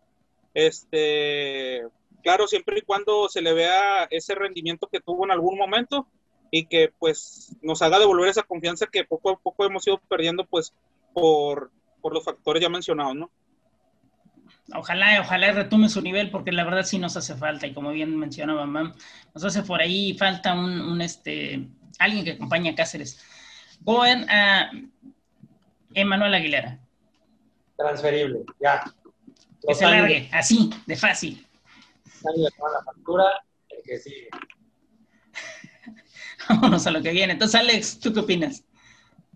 Este, 0.53 1.81
claro, 2.23 2.47
siempre 2.47 2.79
y 2.79 2.81
cuando 2.81 3.27
se 3.27 3.41
le 3.41 3.53
vea 3.53 4.05
ese 4.09 4.35
rendimiento 4.35 4.87
que 4.87 5.01
tuvo 5.01 5.25
en 5.25 5.31
algún 5.31 5.57
momento 5.57 6.07
y 6.51 6.65
que 6.65 6.93
pues 6.99 7.55
nos 7.61 7.81
haga 7.81 7.99
devolver 7.99 8.29
esa 8.29 8.43
confianza 8.43 8.87
que 8.87 9.05
poco 9.05 9.31
a 9.31 9.39
poco 9.39 9.65
hemos 9.65 9.87
ido 9.87 9.99
perdiendo 10.09 10.45
pues 10.45 10.73
por, 11.13 11.71
por 12.01 12.13
los 12.13 12.23
factores 12.23 12.61
ya 12.61 12.69
mencionados, 12.69 13.15
¿no? 13.15 13.31
Ojalá, 14.73 15.19
ojalá 15.19 15.51
retome 15.51 15.89
su 15.89 16.01
nivel, 16.01 16.31
porque 16.31 16.51
la 16.51 16.63
verdad 16.63 16.83
sí 16.83 16.97
nos 16.97 17.17
hace 17.17 17.35
falta, 17.35 17.67
y 17.67 17.73
como 17.73 17.91
bien 17.91 18.17
mencionaba 18.17 18.65
mamá, 18.65 18.95
nos 19.33 19.43
hace 19.43 19.63
por 19.63 19.81
ahí 19.81 20.15
falta 20.17 20.53
un, 20.53 21.01
este, 21.01 21.67
alguien 21.99 22.23
que 22.23 22.31
acompañe 22.31 22.69
a 22.69 22.75
Cáceres. 22.75 23.19
Boen 23.79 24.29
a 24.29 24.71
Emanuel 25.93 26.33
Aguilera. 26.33 26.79
Transferible, 27.77 28.45
ya. 28.61 28.83
Que 29.67 29.75
se 29.75 29.85
largue, 29.85 30.29
así, 30.31 30.69
de 30.85 30.95
fácil. 30.95 31.45
la 32.23 32.83
factura, 32.83 33.25
el 33.69 33.83
que 33.83 33.97
sigue. 33.97 34.29
Vámonos 36.49 36.87
a 36.87 36.91
lo 36.91 37.01
que 37.01 37.11
viene. 37.11 37.33
Entonces, 37.33 37.59
Alex, 37.59 37.99
¿tú 37.99 38.13
qué 38.13 38.21
opinas? 38.21 38.63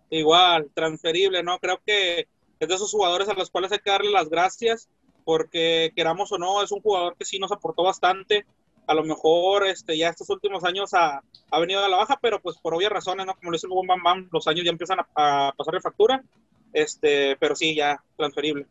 Igual, 0.10 0.70
transferible, 0.74 1.44
¿no? 1.44 1.60
Creo 1.60 1.82
que 1.86 2.28
es 2.60 2.68
de 2.68 2.76
esos 2.76 2.92
jugadores 2.92 3.28
a 3.28 3.34
los 3.34 3.50
cuales 3.50 3.72
hay 3.72 3.80
que 3.80 3.90
darle 3.90 4.12
las 4.12 4.30
gracias 4.30 4.90
porque 5.26 5.92
queramos 5.96 6.32
o 6.32 6.38
no, 6.38 6.64
es 6.64 6.72
un 6.72 6.82
jugador 6.82 7.18
que 7.18 7.26
sí 7.26 7.40
nos 7.40 7.52
aportó 7.52 7.84
bastante. 7.84 8.46
A 8.88 8.94
lo 8.94 9.04
mejor 9.04 9.66
este, 9.66 9.98
ya 9.98 10.10
estos 10.10 10.30
últimos 10.30 10.64
años 10.64 10.94
ha, 10.94 11.24
ha 11.50 11.60
venido 11.60 11.84
a 11.84 11.90
la 11.90 11.98
baja, 11.98 12.20
pero 12.22 12.40
pues 12.40 12.58
por 12.58 12.76
obvias 12.76 12.92
razones, 12.92 13.26
¿no? 13.26 13.36
Como 13.36 13.52
lo 13.52 13.56
dice 13.56 13.68
el 13.68 13.74
Bam 13.74 13.88
Bam 13.88 14.04
Bam, 14.04 14.30
los 14.32 14.48
años 14.48 14.64
ya 14.64 14.70
empiezan 14.70 15.00
a, 15.00 15.54
pasar 15.58 15.74
de 15.74 15.82
factura. 15.82 16.24
Este, 16.72 17.36
pero 17.38 17.56
sí, 17.56 17.74
ya 17.76 18.02
transferible. 18.16 18.68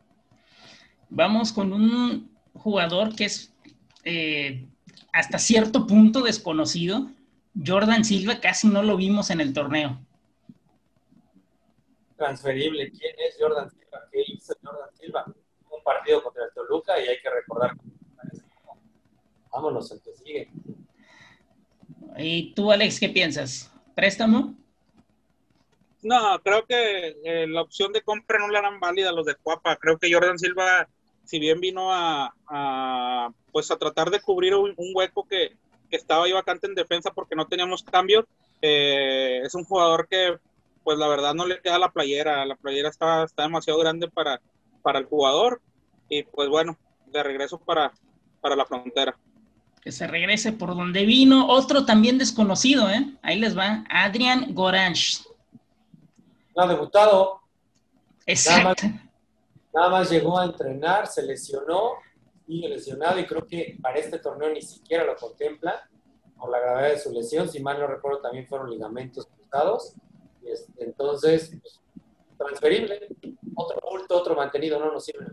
Vamos 1.09 1.51
con 1.51 1.73
un 1.73 2.31
jugador 2.53 3.15
que 3.15 3.25
es 3.25 3.53
eh, 4.05 4.65
hasta 5.11 5.37
cierto 5.37 5.85
punto 5.85 6.21
desconocido. 6.21 7.09
Jordan 7.65 8.05
Silva 8.05 8.39
casi 8.39 8.67
no 8.67 8.83
lo 8.83 8.95
vimos 8.95 9.29
en 9.29 9.41
el 9.41 9.53
torneo. 9.53 9.99
Transferible. 12.15 12.91
¿Quién 12.91 13.15
es 13.27 13.35
Jordan 13.39 13.69
Silva? 13.69 13.99
¿Qué 14.11 14.23
hizo 14.27 14.53
Jordan 14.63 14.89
Silva? 14.97 15.25
Partido 15.85 16.23
contra 16.23 16.45
el 16.45 16.51
Toluca 16.53 16.99
y 16.99 17.07
hay 17.07 17.21
que 17.21 17.29
recordar. 17.29 17.71
Vámonos, 19.51 19.89
el 19.91 20.01
que 20.01 20.13
sigue. 20.13 20.51
¿Y 22.17 22.53
tú, 22.53 22.71
Alex, 22.71 22.99
qué 22.99 23.07
piensas? 23.07 23.71
¿Préstamo? 23.95 24.55
No, 26.01 26.39
creo 26.43 26.65
que 26.65 27.15
eh, 27.23 27.47
la 27.47 27.61
opción 27.61 27.93
de 27.93 28.01
compra 28.01 28.39
no 28.39 28.49
la 28.49 28.61
dan 28.61 28.79
válida 28.79 29.11
los 29.11 29.25
de 29.25 29.35
Cuapa. 29.35 29.77
Creo 29.77 29.97
que 29.97 30.11
Jordan 30.11 30.37
Silva, 30.37 30.87
si 31.23 31.39
bien 31.39 31.59
vino 31.61 31.91
a, 31.91 33.31
pues 33.51 33.71
a 33.71 33.77
tratar 33.77 34.09
de 34.09 34.21
cubrir 34.21 34.55
un, 34.55 34.75
hueco 34.93 35.27
que, 35.27 35.55
estaba 35.89 36.25
ahí 36.25 36.33
vacante 36.33 36.67
en 36.67 36.75
defensa 36.75 37.11
porque 37.11 37.37
no 37.37 37.47
teníamos 37.47 37.81
cambios, 37.81 38.25
eh, 38.61 39.39
es 39.45 39.55
un 39.55 39.63
jugador 39.63 40.09
que, 40.09 40.37
pues 40.83 40.97
la 40.97 41.07
verdad 41.07 41.33
no 41.33 41.45
le 41.45 41.61
queda 41.61 41.79
la 41.79 41.91
playera. 41.91 42.45
La 42.45 42.57
playera 42.57 42.89
está, 42.89 43.23
está 43.23 43.43
demasiado 43.43 43.79
grande 43.79 44.09
para, 44.09 44.41
para 44.81 44.99
el 44.99 45.05
jugador 45.05 45.61
y 46.09 46.23
pues 46.23 46.49
bueno, 46.49 46.77
de 47.07 47.23
regreso 47.23 47.57
para, 47.57 47.91
para 48.41 48.55
la 48.55 48.65
frontera. 48.65 49.17
Que 49.81 49.91
se 49.91 50.07
regrese 50.07 50.51
por 50.51 50.75
donde 50.75 51.05
vino. 51.05 51.47
Otro 51.47 51.85
también 51.85 52.17
desconocido, 52.17 52.89
¿eh? 52.89 53.15
Ahí 53.21 53.39
les 53.39 53.57
va, 53.57 53.83
Adrian 53.89 54.53
Goranch. 54.53 55.23
No 56.55 56.63
ha 56.63 56.67
debutado. 56.67 57.41
Exacto. 58.25 58.87
Nada 59.73 59.89
más, 59.89 60.09
llegó 60.09 60.39
a 60.39 60.45
entrenar, 60.45 61.05
se 61.05 61.21
lesionó, 61.21 61.95
sigue 62.47 62.69
lesionado 62.69 63.19
y 63.19 63.25
creo 63.25 63.45
que 63.45 63.77
para 63.81 63.99
este 63.99 64.19
torneo 64.19 64.49
ni 64.49 64.61
siquiera 64.61 65.03
lo 65.03 65.15
contempla 65.17 65.87
por 66.37 66.49
la 66.49 66.59
gravedad 66.59 66.89
de 66.89 66.99
su 66.99 67.11
lesión. 67.11 67.49
Si 67.49 67.59
mal 67.59 67.79
no 67.79 67.87
recuerdo, 67.87 68.21
también 68.21 68.47
fueron 68.47 68.69
ligamentos 68.71 69.27
cruzados. 69.27 69.93
Este, 70.43 70.83
entonces, 70.83 71.57
pues, 71.61 71.81
transferible. 72.37 73.07
Otro 73.55 73.79
bulto, 73.89 74.17
otro 74.17 74.35
mantenido, 74.35 74.79
no 74.79 74.91
nos 74.91 75.05
sirve. 75.05 75.25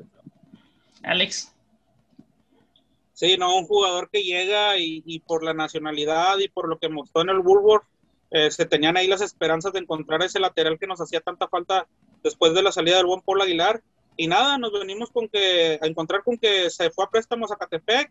Alex. 1.02 1.54
Sí, 3.12 3.37
no, 3.38 3.56
un 3.56 3.66
jugador 3.66 4.11
que 4.11 4.23
llega 4.23 4.78
y, 4.78 5.21
por 5.26 5.44
la 5.44 5.54
nacionalidad 5.54 6.38
y 6.38 6.49
por 6.49 6.68
lo 6.68 6.78
que 6.78 6.88
mostró 6.88 7.23
en 7.23 7.30
el 7.30 7.42
eh, 8.30 8.50
se 8.50 8.64
tenían 8.64 8.97
ahí 8.97 9.06
las 9.06 9.21
esperanzas 9.21 9.73
de 9.75 9.80
encontrar 9.80 10.23
ese 10.23 10.40
lateral 10.40 10.78
que 10.78 10.87
nos 10.87 11.00
hacía 11.00 11.21
tanta 11.21 11.49
falta 11.49 11.87
después 12.23 12.54
de 12.54 12.62
la 12.62 12.73
salida 12.73 12.97
del 12.97 13.06
buen 13.06 13.21
Paul 13.21 13.42
Aguilar. 13.42 13.82
Y 14.16 14.26
nada, 14.26 14.59
nos 14.59 14.73
venimos 14.73 15.11
con 15.11 15.28
que, 15.28 15.78
a 15.80 15.87
encontrar 15.87 16.23
con 16.25 16.38
que 16.38 16.71
se 16.71 16.90
fue 16.90 17.04
a 17.04 17.11
préstamos 17.11 17.52
a 17.52 17.56
Catepec, 17.56 18.11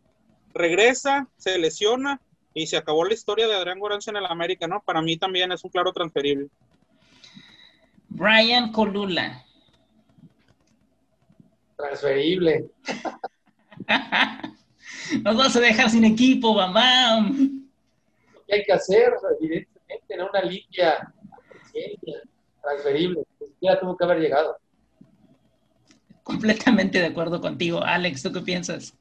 regresa, 0.53 1.27
se 1.37 1.57
lesiona 1.57 2.21
y 2.53 2.67
se 2.67 2.77
acabó 2.77 3.03
la 3.03 3.13
historia 3.13 3.47
de 3.47 3.55
Adrián 3.55 3.79
Goranza 3.79 4.11
en 4.11 4.17
el 4.17 4.25
América, 4.25 4.67
¿no? 4.67 4.81
Para 4.81 5.01
mí 5.01 5.17
también 5.17 5.51
es 5.51 5.63
un 5.63 5.71
claro 5.71 5.91
transferible. 5.91 6.47
Brian 8.09 8.71
Colula. 8.71 9.45
Transferible. 11.81 12.69
Nos 15.23 15.35
vas 15.35 15.55
a 15.55 15.59
dejar 15.59 15.89
sin 15.89 16.05
equipo, 16.05 16.53
mamá. 16.53 17.27
¿Qué 18.47 18.55
hay 18.55 18.63
que 18.63 18.73
hacer? 18.73 19.13
Evidentemente, 19.39 20.13
en 20.13 20.21
una 20.21 20.41
limpia 20.43 21.11
transferible. 22.61 23.23
Ya 23.61 23.79
tuvo 23.79 23.97
que 23.97 24.03
haber 24.03 24.19
llegado. 24.19 24.57
Completamente 26.23 26.99
de 26.99 27.07
acuerdo 27.07 27.41
contigo. 27.41 27.81
Alex, 27.83 28.21
¿tú 28.21 28.31
qué 28.31 28.41
piensas? 28.41 28.93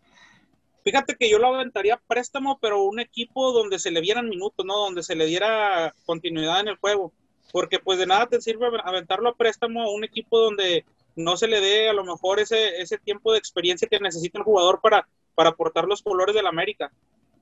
Fíjate 0.83 1.17
que 1.17 1.31
yo 1.31 1.39
lo 1.39 1.55
aventaría 1.55 2.01
préstamo, 2.07 2.59
pero 2.61 2.83
un 2.83 2.99
equipo 2.99 3.53
donde 3.53 3.79
se 3.79 3.91
le 3.91 4.01
dieran 4.01 4.31
minutos, 4.31 4.65
¿no? 4.65 4.79
Donde 4.79 5.03
se 5.03 5.15
le 5.15 5.27
diera 5.27 5.95
continuidad 6.07 6.61
en 6.61 6.69
el 6.69 6.77
juego. 6.77 7.13
Porque 7.53 7.79
pues 7.79 7.99
de 7.99 8.07
nada 8.07 8.27
te 8.27 8.41
sirve 8.41 8.69
aventarlo 8.83 9.29
a 9.29 9.37
préstamo 9.37 9.83
a 9.83 9.93
un 9.93 10.05
equipo 10.05 10.39
donde 10.39 10.87
no 11.17 11.37
se 11.37 11.49
le 11.49 11.61
dé 11.61 11.89
a 11.89 11.93
lo 11.93 12.05
mejor 12.05 12.41
ese, 12.41 12.81
ese 12.81 12.99
tiempo 12.99 13.33
de 13.33 13.39
experiencia 13.39 13.89
que 13.89 14.01
necesita 14.01 14.39
el 14.39 14.45
jugador 14.45 14.81
para, 14.81 15.09
para 15.35 15.51
aportar 15.51 15.85
los 15.85 16.03
colores 16.03 16.35
del 16.35 16.47
América. 16.47 16.93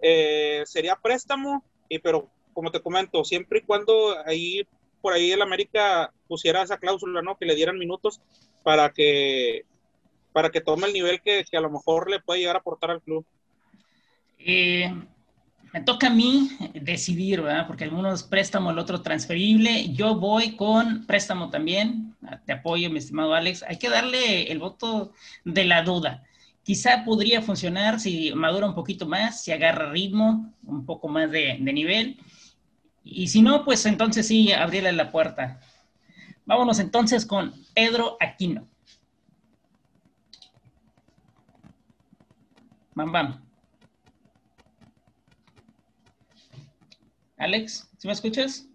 Eh, 0.01 0.63
sería 0.67 0.97
préstamo, 0.97 1.65
y, 1.89 1.99
pero 1.99 2.29
como 2.53 2.71
te 2.71 2.81
comento, 2.81 3.25
siempre 3.25 3.61
y 3.61 3.63
cuando 3.63 4.17
ahí 4.27 4.67
por 5.01 5.13
ahí 5.13 5.31
el 5.31 5.43
América 5.43 6.13
pusiera 6.27 6.63
esa 6.63 6.79
cláusula, 6.79 7.23
¿no? 7.23 7.37
Que 7.37 7.47
le 7.47 7.55
dieran 7.55 7.79
minutos 7.79 8.21
para 8.63 8.91
que 8.93 9.65
para 10.33 10.51
que 10.51 10.61
tome 10.61 10.87
el 10.87 10.93
nivel 10.93 11.21
que, 11.21 11.45
a 11.53 11.61
lo 11.61 11.71
mejor 11.71 12.11
le 12.11 12.21
puede 12.21 12.41
llegar 12.41 12.57
a 12.57 12.61
aportar 12.61 12.91
al 12.91 13.03
club. 13.03 13.25
Eh, 14.39 14.93
me 15.73 15.81
toca 15.83 16.07
a 16.07 16.11
mí 16.11 16.51
decidir, 16.75 17.43
¿verdad? 17.43 17.67
Porque 17.67 17.85
algunos 17.85 18.23
préstamo, 18.23 18.71
el 18.71 18.79
otro 18.79 19.03
transferible. 19.03 19.93
Yo 19.93 20.15
voy 20.15 20.57
con 20.57 21.07
préstamo 21.07 21.51
también. 21.51 22.17
Te 22.47 22.53
apoyo, 22.53 22.91
mi 22.91 22.99
estimado 22.99 23.35
Alex. 23.35 23.63
Hay 23.69 23.79
que 23.79 23.91
darle 23.91 24.51
el 24.51 24.59
voto 24.59 25.13
de 25.45 25.65
la 25.65 25.83
duda. 25.83 26.25
Quizá 26.63 27.05
podría 27.05 27.43
funcionar 27.43 28.01
si 28.01 28.33
madura 28.35 28.67
un 28.67 28.75
poquito 28.75 29.07
más, 29.07 29.43
si 29.43 29.53
agarra 29.53 29.91
ritmo, 29.91 30.53
un 30.65 30.85
poco 30.87 31.09
más 31.09 31.31
de, 31.31 31.59
nivel. 31.59 32.19
Y 33.05 33.29
si 33.29 33.43
no, 33.43 33.65
pues 33.65 33.85
entonces 33.87 34.27
sí, 34.27 34.53
abrirle 34.53 34.93
la 34.93 35.11
puerta. 35.11 35.61
Vámonos 36.45 36.79
entonces 36.79 37.27
con 37.27 37.55
Pedro 37.75 38.17
Aquino. 38.21 38.67
Bam, 42.95 43.13
bam. 43.13 43.48
Alex, 47.39 47.89
¿sí 47.99 48.07
me 48.07 48.13
escuchas? 48.13 48.69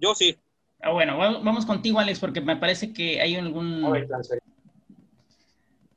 Yo 0.00 0.14
sí. 0.14 0.36
Ah, 0.80 0.92
bueno, 0.92 1.18
vamos 1.18 1.66
contigo, 1.66 1.98
Alex, 1.98 2.20
porque 2.20 2.40
me 2.40 2.56
parece 2.56 2.92
que 2.92 3.20
hay 3.20 3.34
algún... 3.34 3.82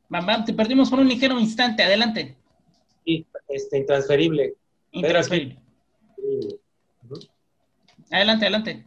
Bam, 0.10 0.43
te 0.43 0.53
perdimos 0.53 0.89
por 0.89 1.00
un 1.00 1.07
ligero 1.07 1.39
instante, 1.39 1.83
adelante. 1.83 2.36
Sí, 3.05 3.25
este, 3.48 3.77
intransferible. 3.77 4.55
Intransferible. 4.91 5.60
Adelante, 8.10 8.45
adelante. 8.45 8.86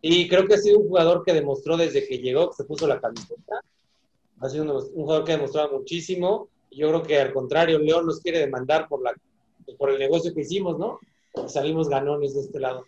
Y 0.00 0.28
creo 0.28 0.46
que 0.46 0.54
ha 0.54 0.58
sido 0.58 0.78
un 0.78 0.88
jugador 0.88 1.24
que 1.24 1.32
demostró 1.32 1.76
desde 1.76 2.06
que 2.06 2.18
llegó, 2.18 2.50
que 2.50 2.56
se 2.56 2.64
puso 2.64 2.86
la 2.86 3.00
camiseta. 3.00 3.60
Ha 4.40 4.48
sido 4.48 4.64
un, 4.64 4.92
jugador 4.92 5.24
que 5.24 5.32
ha 5.32 5.36
demostrado 5.36 5.78
muchísimo. 5.78 6.48
Yo 6.70 6.88
creo 6.88 7.02
que 7.02 7.18
al 7.18 7.32
contrario, 7.32 7.78
León 7.78 8.06
nos 8.06 8.20
quiere 8.20 8.38
demandar 8.38 8.86
por, 8.88 9.02
la, 9.02 9.12
por 9.76 9.90
el 9.90 9.98
negocio 9.98 10.32
que 10.32 10.42
hicimos, 10.42 10.78
¿no? 10.78 11.00
Salimos 11.46 11.88
ganones 11.88 12.34
de 12.34 12.40
este 12.40 12.60
lado. 12.60 12.84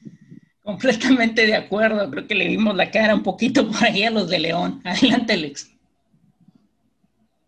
Completamente 0.62 1.46
de 1.46 1.54
acuerdo, 1.54 2.10
creo 2.10 2.26
que 2.26 2.34
le 2.34 2.46
vimos 2.46 2.76
la 2.76 2.90
cara 2.90 3.14
un 3.14 3.22
poquito 3.22 3.66
por 3.66 3.84
ahí 3.84 4.04
a 4.04 4.10
los 4.10 4.28
de 4.28 4.38
León. 4.38 4.82
Adelante, 4.84 5.32
Alex. 5.32 5.70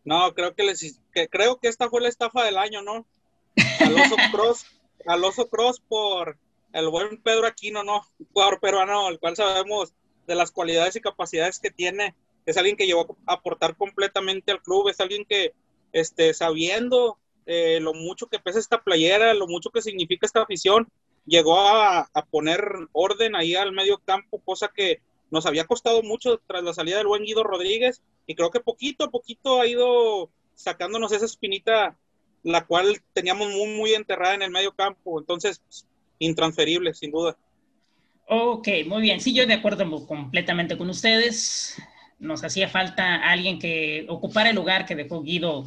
No, 0.04 0.34
creo 0.34 0.54
que, 0.54 0.64
les, 0.64 1.00
creo 1.30 1.58
que 1.58 1.68
esta 1.68 1.88
fue 1.88 2.00
la 2.00 2.08
estafa 2.08 2.44
del 2.44 2.56
año, 2.56 2.82
¿no? 2.82 3.06
al 3.80 3.94
Oso 3.94 4.16
Cross, 4.32 4.66
al 5.06 5.24
Oso 5.24 5.48
Cross 5.48 5.80
por 5.86 6.38
el 6.72 6.88
buen 6.88 7.22
Pedro 7.22 7.46
Aquino, 7.46 7.84
¿no? 7.84 8.02
Un 8.18 8.26
jugador 8.32 8.60
peruano, 8.60 9.08
el 9.08 9.18
cual 9.18 9.36
sabemos 9.36 9.94
de 10.26 10.34
las 10.34 10.50
cualidades 10.50 10.96
y 10.96 11.00
capacidades 11.00 11.58
que 11.58 11.70
tiene. 11.70 12.14
Es 12.46 12.56
alguien 12.56 12.76
que 12.76 12.86
llevó 12.86 13.16
a 13.26 13.34
aportar 13.34 13.76
completamente 13.76 14.50
al 14.50 14.62
club, 14.62 14.88
es 14.88 15.00
alguien 15.00 15.24
que, 15.24 15.52
este, 15.92 16.34
sabiendo 16.34 17.18
eh, 17.46 17.78
lo 17.80 17.94
mucho 17.94 18.26
que 18.26 18.38
pesa 18.38 18.58
esta 18.58 18.82
playera, 18.82 19.34
lo 19.34 19.46
mucho 19.46 19.70
que 19.70 19.82
significa 19.82 20.26
esta 20.26 20.42
afición, 20.42 20.88
llegó 21.26 21.58
a, 21.58 22.08
poner 22.30 22.60
orden 22.92 23.36
ahí 23.36 23.54
al 23.54 23.72
medio 23.72 23.98
campo, 23.98 24.40
cosa 24.44 24.70
que 24.74 25.00
nos 25.30 25.46
había 25.46 25.64
costado 25.64 26.02
mucho 26.02 26.40
tras 26.46 26.62
la 26.62 26.74
salida 26.74 26.98
del 26.98 27.06
buen 27.06 27.24
Guido 27.24 27.42
Rodríguez, 27.42 28.02
y 28.26 28.34
creo 28.34 28.50
que 28.50 28.60
poquito 28.60 29.04
a 29.04 29.10
poquito 29.10 29.60
ha 29.60 29.66
ido 29.66 30.30
sacándonos 30.54 31.12
esa 31.12 31.24
espinita, 31.24 31.96
la 32.42 32.66
cual 32.66 33.00
teníamos 33.12 33.48
muy, 33.50 33.68
muy 33.68 33.94
enterrada 33.94 34.34
en 34.34 34.42
el 34.42 34.50
medio 34.50 34.72
campo. 34.72 35.18
Entonces, 35.18 35.62
intransferible, 36.18 36.94
sin 36.94 37.10
duda. 37.10 37.36
Ok, 38.28 38.68
muy 38.86 39.02
bien. 39.02 39.20
Sí, 39.20 39.34
yo 39.34 39.46
de 39.46 39.54
acuerdo 39.54 40.06
completamente 40.06 40.76
con 40.76 40.88
ustedes. 40.90 41.80
Nos 42.18 42.44
hacía 42.44 42.68
falta 42.68 43.16
alguien 43.16 43.58
que 43.58 44.06
ocupara 44.08 44.50
el 44.50 44.56
lugar 44.56 44.86
que 44.86 44.94
dejó 44.94 45.22
Guido, 45.22 45.66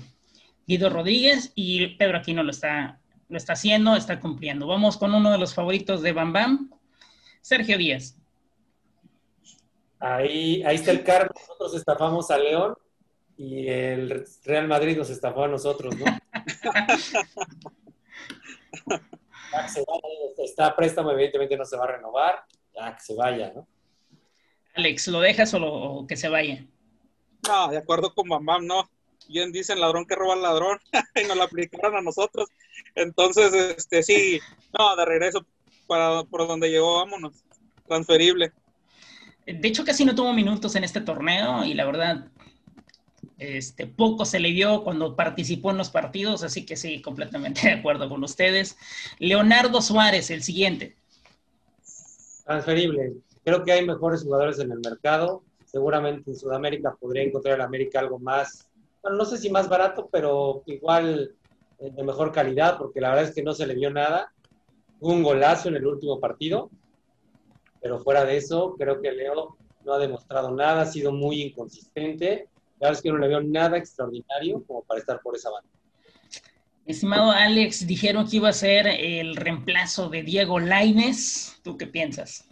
Guido 0.67 0.89
Rodríguez 0.89 1.51
y 1.55 1.87
Pedro 1.95 2.17
Aquino 2.17 2.43
lo 2.43 2.51
está, 2.51 2.99
lo 3.29 3.37
está 3.37 3.53
haciendo, 3.53 3.95
está 3.95 4.19
cumpliendo. 4.19 4.67
Vamos 4.67 4.97
con 4.97 5.13
uno 5.13 5.31
de 5.31 5.37
los 5.37 5.53
favoritos 5.53 6.01
de 6.01 6.11
Bam 6.11 6.33
Bam, 6.33 6.71
Sergio 7.41 7.77
Díaz. 7.77 8.17
Ahí, 9.99 10.63
ahí 10.63 10.75
está 10.75 10.91
el 10.91 11.03
cargo. 11.03 11.33
Nosotros 11.39 11.75
estafamos 11.75 12.29
a 12.31 12.37
León 12.37 12.75
y 13.37 13.67
el 13.67 14.25
Real 14.43 14.67
Madrid 14.67 14.97
nos 14.97 15.09
estafó 15.09 15.43
a 15.43 15.47
nosotros, 15.47 15.95
¿no? 15.97 16.05
está 20.37 20.67
a 20.67 20.75
préstamo, 20.75 21.11
evidentemente 21.11 21.57
no 21.57 21.65
se 21.65 21.77
va 21.77 21.85
a 21.85 21.87
renovar, 21.87 22.45
ya 22.73 22.95
que 22.95 23.01
se 23.01 23.15
vaya, 23.15 23.51
¿no? 23.53 23.67
Alex, 24.75 25.07
¿lo 25.07 25.21
dejas 25.21 25.53
o, 25.53 26.05
que 26.07 26.17
se 26.17 26.27
vaya? 26.27 26.65
No, 27.47 27.69
de 27.69 27.77
acuerdo 27.77 28.13
con 28.13 28.27
mamá, 28.27 28.59
no. 28.61 28.89
Bien 29.27 29.51
dicen 29.51 29.79
ladrón 29.79 30.05
que 30.05 30.15
roba 30.15 30.33
al 30.33 30.41
ladrón 30.41 30.79
y 31.15 31.27
nos 31.27 31.37
lo 31.37 31.43
aplicaron 31.43 31.95
a 31.95 32.01
nosotros. 32.01 32.49
Entonces, 32.95 33.53
este 33.53 34.03
sí, 34.03 34.39
no, 34.77 34.95
de 34.95 35.05
regreso 35.05 35.45
para 35.87 36.23
por 36.23 36.47
donde 36.47 36.69
llegó, 36.69 36.95
vámonos. 36.95 37.33
Transferible. 37.87 38.51
De 39.45 39.67
hecho, 39.67 39.85
casi 39.85 40.05
no 40.05 40.15
tuvo 40.15 40.33
minutos 40.33 40.75
en 40.75 40.83
este 40.83 41.01
torneo 41.01 41.63
y 41.63 41.75
la 41.75 41.85
verdad, 41.85 42.27
este, 43.37 43.85
poco 43.85 44.25
se 44.25 44.39
le 44.39 44.49
dio 44.49 44.83
cuando 44.83 45.15
participó 45.15 45.71
en 45.71 45.77
los 45.77 45.89
partidos, 45.89 46.43
así 46.43 46.65
que 46.65 46.75
sí, 46.75 47.01
completamente 47.01 47.61
de 47.67 47.73
acuerdo 47.73 48.09
con 48.09 48.23
ustedes. 48.23 48.77
Leonardo 49.19 49.81
Suárez, 49.81 50.29
el 50.31 50.43
siguiente. 50.43 50.95
Transferible. 52.45 53.13
Creo 53.43 53.63
que 53.63 53.71
hay 53.71 53.85
mejores 53.85 54.23
jugadores 54.23 54.59
en 54.59 54.71
el 54.71 54.79
mercado. 54.79 55.43
Seguramente 55.65 56.31
en 56.31 56.37
Sudamérica 56.37 56.95
podría 56.99 57.23
encontrar 57.23 57.55
en 57.55 57.61
América 57.61 57.99
algo 57.99 58.17
más, 58.17 58.64
bueno, 59.05 59.17
no 59.17 59.25
sé 59.25 59.37
si 59.37 59.49
más 59.49 59.69
barato, 59.69 60.09
pero 60.11 60.63
igual 60.65 61.35
eh, 61.79 61.91
de 61.91 62.03
mejor 62.03 62.31
calidad, 62.31 62.77
porque 62.77 63.01
la 63.01 63.09
verdad 63.09 63.25
es 63.25 63.35
que 63.35 63.43
no 63.43 63.53
se 63.53 63.67
le 63.67 63.75
vio 63.75 63.91
nada. 63.91 64.33
un 64.99 65.21
golazo 65.21 65.69
en 65.69 65.75
el 65.75 65.85
último 65.85 66.19
partido, 66.19 66.71
pero 67.81 67.99
fuera 67.99 68.25
de 68.25 68.37
eso, 68.37 68.75
creo 68.77 69.01
que 69.01 69.11
Leo 69.11 69.57
no 69.83 69.93
ha 69.93 69.99
demostrado 69.99 70.51
nada, 70.51 70.81
ha 70.81 70.85
sido 70.87 71.11
muy 71.11 71.41
inconsistente 71.41 72.49
la 72.79 72.89
verdad 72.89 72.99
es 72.99 73.03
que 73.03 73.11
no 73.11 73.17
le 73.17 73.27
veo 73.27 73.41
nada 73.41 73.77
extraordinario 73.77 74.63
como 74.65 74.83
para 74.83 74.99
estar 74.99 75.21
por 75.21 75.35
esa 75.35 75.49
banda. 75.49 75.69
Estimado 76.85 77.31
Alex, 77.31 77.87
dijeron 77.87 78.27
que 78.27 78.35
iba 78.35 78.49
a 78.49 78.53
ser 78.53 78.87
el 78.87 79.35
reemplazo 79.35 80.09
de 80.09 80.23
Diego 80.23 80.59
Laines. 80.59 81.59
¿Tú 81.63 81.77
qué 81.77 81.87
piensas? 81.87 82.47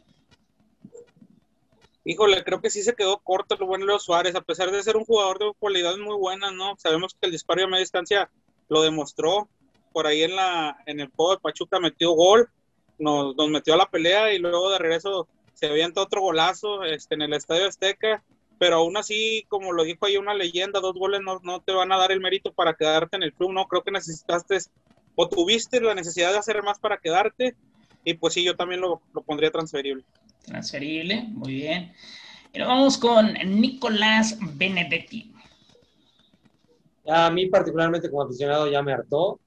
Híjole, 2.05 2.43
creo 2.43 2.61
que 2.61 2.69
sí 2.69 2.83
se 2.83 2.95
quedó 2.95 3.19
corto 3.19 3.55
el 3.55 3.65
buen 3.65 3.85
Leo 3.85 3.99
Suárez, 3.99 4.35
a 4.35 4.41
pesar 4.41 4.71
de 4.71 4.83
ser 4.83 4.97
un 4.97 5.05
jugador 5.05 5.39
de 5.39 5.51
cualidades 5.57 5.99
muy 5.99 6.15
buenas, 6.17 6.51
¿no? 6.53 6.75
Sabemos 6.77 7.13
que 7.13 7.27
el 7.27 7.31
disparo 7.31 7.63
a 7.63 7.67
media 7.67 7.79
distancia 7.79 8.29
lo 8.67 8.81
demostró. 8.81 9.47
Por 9.93 10.07
ahí 10.07 10.23
en, 10.23 10.35
la, 10.35 10.77
en 10.85 10.99
el 10.99 11.09
juego 11.09 11.35
de 11.35 11.41
Pachuca 11.41 11.79
metió 11.79 12.11
gol, 12.11 12.49
nos, 12.97 13.35
nos 13.35 13.49
metió 13.49 13.75
a 13.75 13.77
la 13.77 13.89
pelea 13.89 14.33
y 14.33 14.39
luego 14.39 14.69
de 14.71 14.79
regreso 14.79 15.27
se 15.53 15.67
avienta 15.67 16.01
otro 16.01 16.21
golazo 16.21 16.83
este, 16.83 17.15
en 17.15 17.21
el 17.21 17.33
Estadio 17.33 17.67
Azteca 17.67 18.23
pero 18.63 18.77
aún 18.77 18.95
así, 18.95 19.45
como 19.49 19.73
lo 19.73 19.83
dijo 19.83 20.05
ahí 20.05 20.15
una 20.15 20.33
leyenda, 20.33 20.79
dos 20.79 20.93
goles 20.95 21.19
no, 21.21 21.41
no, 21.43 21.61
te 21.61 21.73
van 21.73 21.91
a 21.91 21.97
dar 21.97 22.13
el 22.13 22.21
mérito 22.21 22.53
para 22.53 22.75
quedarte 22.75 23.17
en 23.17 23.23
el 23.23 23.33
club, 23.33 23.51
¿no? 23.51 23.67
Creo 23.67 23.83
que 23.83 23.91
necesitaste 23.91 24.57
o 25.15 25.27
tuviste 25.27 25.81
la 25.81 25.93
necesidad 25.93 26.31
de 26.31 26.37
hacer 26.37 26.63
más 26.63 26.79
para 26.79 26.97
quedarte, 26.97 27.57
y 28.03 28.13
pues 28.15 28.33
sí, 28.33 28.43
yo 28.43 28.55
también 28.55 28.81
lo, 28.81 29.01
lo 29.13 29.21
pondría 29.21 29.51
transferible. 29.51 30.03
Transferible, 30.45 31.23
muy 31.29 31.53
bien. 31.53 31.93
Y 32.53 32.59
vamos 32.61 32.97
con 32.97 33.33
Nicolás 33.33 34.37
Benedetti. 34.55 35.33
A 37.07 37.29
mí 37.29 37.47
particularmente 37.47 38.09
como 38.09 38.23
aficionado 38.23 38.67
ya 38.69 38.81
me 38.81 38.93
hartó. 38.93 39.39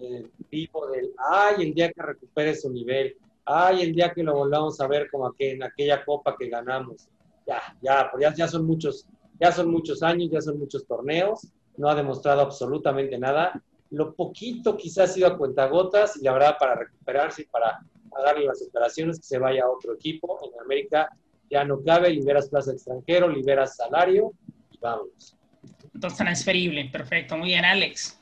El 0.00 0.30
tipo 0.50 0.86
del, 0.88 1.10
ay, 1.30 1.56
el 1.66 1.74
día 1.74 1.92
que 1.92 2.02
recupere 2.02 2.54
su 2.54 2.70
nivel, 2.70 3.16
ay, 3.44 3.82
el 3.82 3.94
día 3.94 4.12
que 4.12 4.22
lo 4.22 4.34
volvamos 4.34 4.80
a 4.80 4.86
ver 4.86 5.10
como 5.10 5.30
que 5.32 5.52
en 5.52 5.62
aquella 5.62 6.04
copa 6.04 6.36
que 6.38 6.48
ganamos 6.48 7.08
ya, 7.46 7.60
ya, 7.82 8.10
ya, 8.18 8.34
ya 8.34 8.48
son 8.48 8.66
muchos, 8.66 9.06
ya 9.38 9.52
son 9.52 9.70
muchos 9.70 10.02
años, 10.02 10.30
ya 10.30 10.40
son 10.40 10.58
muchos 10.58 10.86
torneos, 10.86 11.48
no 11.76 11.88
ha 11.88 11.94
demostrado 11.94 12.40
absolutamente 12.40 13.18
nada. 13.18 13.62
Lo 13.90 14.14
poquito 14.14 14.76
quizás 14.76 15.10
ha 15.10 15.12
sido 15.12 15.28
a 15.28 15.38
cuentagotas 15.38 16.16
y 16.16 16.24
la 16.24 16.32
verdad 16.32 16.56
para 16.58 16.74
recuperarse 16.74 17.42
y 17.42 17.46
para 17.46 17.80
pagarle 18.10 18.46
las 18.46 18.62
operaciones 18.62 19.18
que 19.18 19.24
se 19.24 19.38
vaya 19.38 19.64
a 19.64 19.70
otro 19.70 19.94
equipo. 19.94 20.38
En 20.42 20.60
América 20.60 21.08
ya 21.50 21.64
no 21.64 21.82
cabe, 21.82 22.10
liberas 22.10 22.48
plaza 22.48 22.72
extranjero, 22.72 23.28
liberas 23.28 23.76
salario 23.76 24.32
y 24.70 24.78
vámonos. 24.78 25.36
Entonces 25.94 26.18
transferible, 26.18 26.88
perfecto, 26.90 27.36
muy 27.36 27.48
bien, 27.48 27.64
Alex. 27.64 28.18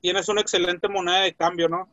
Tienes 0.00 0.28
una 0.28 0.40
excelente 0.40 0.88
moneda 0.88 1.22
de 1.22 1.34
cambio, 1.34 1.68
¿no? 1.68 1.88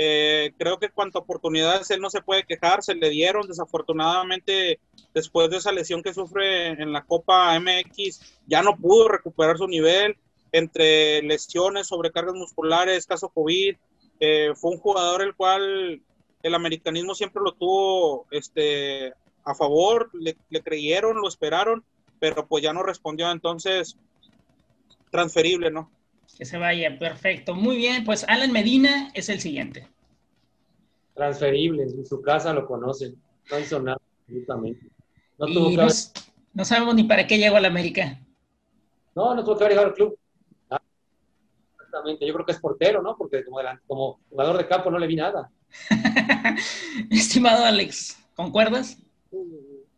Eh, 0.00 0.52
creo 0.56 0.78
que 0.78 0.90
cuanto 0.90 1.18
a 1.18 1.22
oportunidades 1.22 1.90
él 1.90 2.00
no 2.00 2.08
se 2.08 2.22
puede 2.22 2.44
quejar, 2.44 2.84
se 2.84 2.94
le 2.94 3.10
dieron. 3.10 3.48
Desafortunadamente, 3.48 4.78
después 5.12 5.50
de 5.50 5.56
esa 5.56 5.72
lesión 5.72 6.02
que 6.02 6.14
sufre 6.14 6.68
en 6.68 6.92
la 6.92 7.04
Copa 7.04 7.58
MX, 7.58 8.38
ya 8.46 8.62
no 8.62 8.76
pudo 8.76 9.08
recuperar 9.08 9.58
su 9.58 9.66
nivel 9.66 10.16
entre 10.52 11.22
lesiones, 11.22 11.88
sobrecargas 11.88 12.34
musculares, 12.34 13.06
caso 13.06 13.28
COVID. 13.28 13.76
Eh, 14.20 14.52
fue 14.54 14.72
un 14.72 14.78
jugador 14.78 15.22
el 15.22 15.34
cual 15.34 16.02
el 16.42 16.54
americanismo 16.54 17.14
siempre 17.14 17.42
lo 17.44 17.52
tuvo 17.52 18.26
este, 18.30 19.12
a 19.44 19.54
favor, 19.54 20.10
le, 20.12 20.36
le 20.50 20.62
creyeron, 20.62 21.20
lo 21.20 21.28
esperaron, 21.28 21.84
pero 22.18 22.46
pues 22.46 22.62
ya 22.62 22.72
no 22.72 22.82
respondió. 22.82 23.30
Entonces, 23.30 23.96
transferible, 25.10 25.70
¿no? 25.70 25.90
Que 26.36 26.44
se 26.44 26.58
vaya, 26.58 26.98
perfecto. 26.98 27.54
Muy 27.54 27.76
bien, 27.76 28.04
pues 28.04 28.24
Alan 28.28 28.52
Medina 28.52 29.10
es 29.14 29.28
el 29.28 29.40
siguiente. 29.40 29.88
Transferible, 31.14 31.84
en 31.84 32.06
su 32.06 32.20
casa 32.20 32.52
lo 32.52 32.66
conocen. 32.66 33.16
No 33.50 33.58
hizo 33.58 33.80
nada, 33.80 33.98
absolutamente. 34.20 34.86
No, 35.38 35.46
tuvo 35.46 35.70
que 35.70 35.92
no, 36.54 36.64
sabemos 36.64 36.94
ni 36.94 37.04
para 37.04 37.26
qué 37.26 37.38
llegó 37.38 37.56
a 37.56 37.60
la 37.60 37.68
América. 37.68 38.20
No, 39.14 39.34
no 39.34 39.44
tuvo 39.44 39.56
que 39.56 39.64
haber 39.64 39.72
llegado 39.72 39.88
al 39.88 39.94
club. 39.94 40.17
Exactamente, 41.88 42.26
yo 42.26 42.34
creo 42.34 42.44
que 42.44 42.52
es 42.52 42.60
portero, 42.60 43.00
¿no? 43.00 43.16
Porque 43.16 43.42
como, 43.44 43.60
como 43.86 44.20
jugador 44.28 44.58
de 44.58 44.68
campo 44.68 44.90
no 44.90 44.98
le 44.98 45.06
vi 45.06 45.16
nada. 45.16 45.50
Estimado 47.10 47.64
Alex, 47.64 48.18
¿concuerdas? 48.36 48.98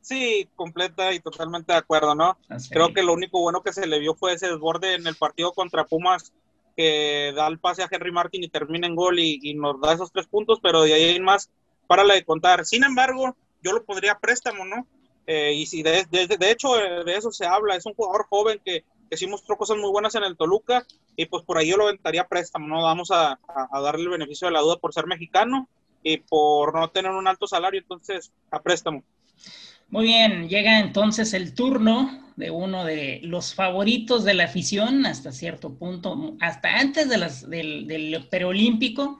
Sí, 0.00 0.48
completa 0.54 1.12
y 1.12 1.18
totalmente 1.18 1.72
de 1.72 1.78
acuerdo, 1.78 2.14
¿no? 2.14 2.38
Ah, 2.48 2.58
Creo 2.70 2.94
que 2.94 3.02
lo 3.02 3.12
único 3.12 3.40
bueno 3.40 3.62
que 3.62 3.72
se 3.72 3.88
le 3.88 3.98
vio 3.98 4.14
fue 4.14 4.34
ese 4.34 4.46
desborde 4.46 4.94
en 4.94 5.06
el 5.06 5.16
partido 5.16 5.52
contra 5.52 5.84
Pumas 5.84 6.32
que 6.76 7.32
da 7.34 7.48
el 7.48 7.58
pase 7.58 7.82
a 7.82 7.88
Henry 7.90 8.12
Martin 8.12 8.44
y 8.44 8.48
termina 8.48 8.86
en 8.86 8.94
gol 8.94 9.18
y, 9.18 9.54
nos 9.54 9.80
da 9.80 9.92
esos 9.92 10.12
tres 10.12 10.28
puntos, 10.28 10.60
pero 10.62 10.82
de 10.82 10.94
ahí 10.94 11.16
en 11.16 11.24
más, 11.24 11.50
para 11.88 12.04
la 12.04 12.14
de 12.14 12.24
contar. 12.24 12.64
Sin 12.64 12.84
embargo, 12.84 13.36
yo 13.62 13.72
lo 13.72 13.84
pondría 13.84 14.18
préstamo, 14.18 14.64
¿no? 14.64 14.86
Eh, 15.26 15.54
y 15.54 15.66
si 15.66 15.82
de, 15.82 16.06
de, 16.06 16.50
hecho 16.50 16.78
eh, 16.78 17.04
de 17.04 17.16
eso 17.16 17.32
se 17.32 17.46
habla, 17.46 17.74
es 17.74 17.84
un 17.84 17.94
jugador 17.94 18.26
joven 18.30 18.60
que, 18.64 18.84
que, 19.10 19.16
sí 19.16 19.26
mostró 19.26 19.56
cosas 19.56 19.76
muy 19.76 19.90
buenas 19.90 20.14
en 20.14 20.24
el 20.24 20.36
Toluca 20.36 20.86
y 21.16 21.26
pues 21.26 21.44
por 21.44 21.58
ahí 21.58 21.68
yo 21.68 21.76
lo 21.76 21.84
aventaría 21.84 22.28
préstamo, 22.28 22.68
¿no? 22.68 22.82
Vamos 22.82 23.10
a, 23.10 23.38
a 23.48 23.80
darle 23.80 24.04
el 24.04 24.10
beneficio 24.10 24.46
de 24.46 24.52
la 24.52 24.60
duda 24.60 24.76
por 24.76 24.94
ser 24.94 25.06
mexicano 25.06 25.68
y 26.02 26.18
por 26.18 26.74
no 26.74 26.88
tener 26.88 27.10
un 27.10 27.28
alto 27.28 27.46
salario, 27.46 27.80
entonces 27.80 28.32
a 28.50 28.62
préstamo. 28.62 29.02
Muy 29.88 30.04
bien, 30.04 30.48
llega 30.48 30.78
entonces 30.78 31.34
el 31.34 31.54
turno 31.54 32.30
de 32.36 32.50
uno 32.50 32.84
de 32.84 33.20
los 33.24 33.54
favoritos 33.54 34.24
de 34.24 34.34
la 34.34 34.44
afición 34.44 35.04
hasta 35.04 35.32
cierto 35.32 35.74
punto, 35.74 36.36
hasta 36.40 36.78
antes 36.78 37.08
de 37.08 37.18
las, 37.18 37.48
del, 37.50 37.86
del 37.86 38.26
preolímpico, 38.30 39.18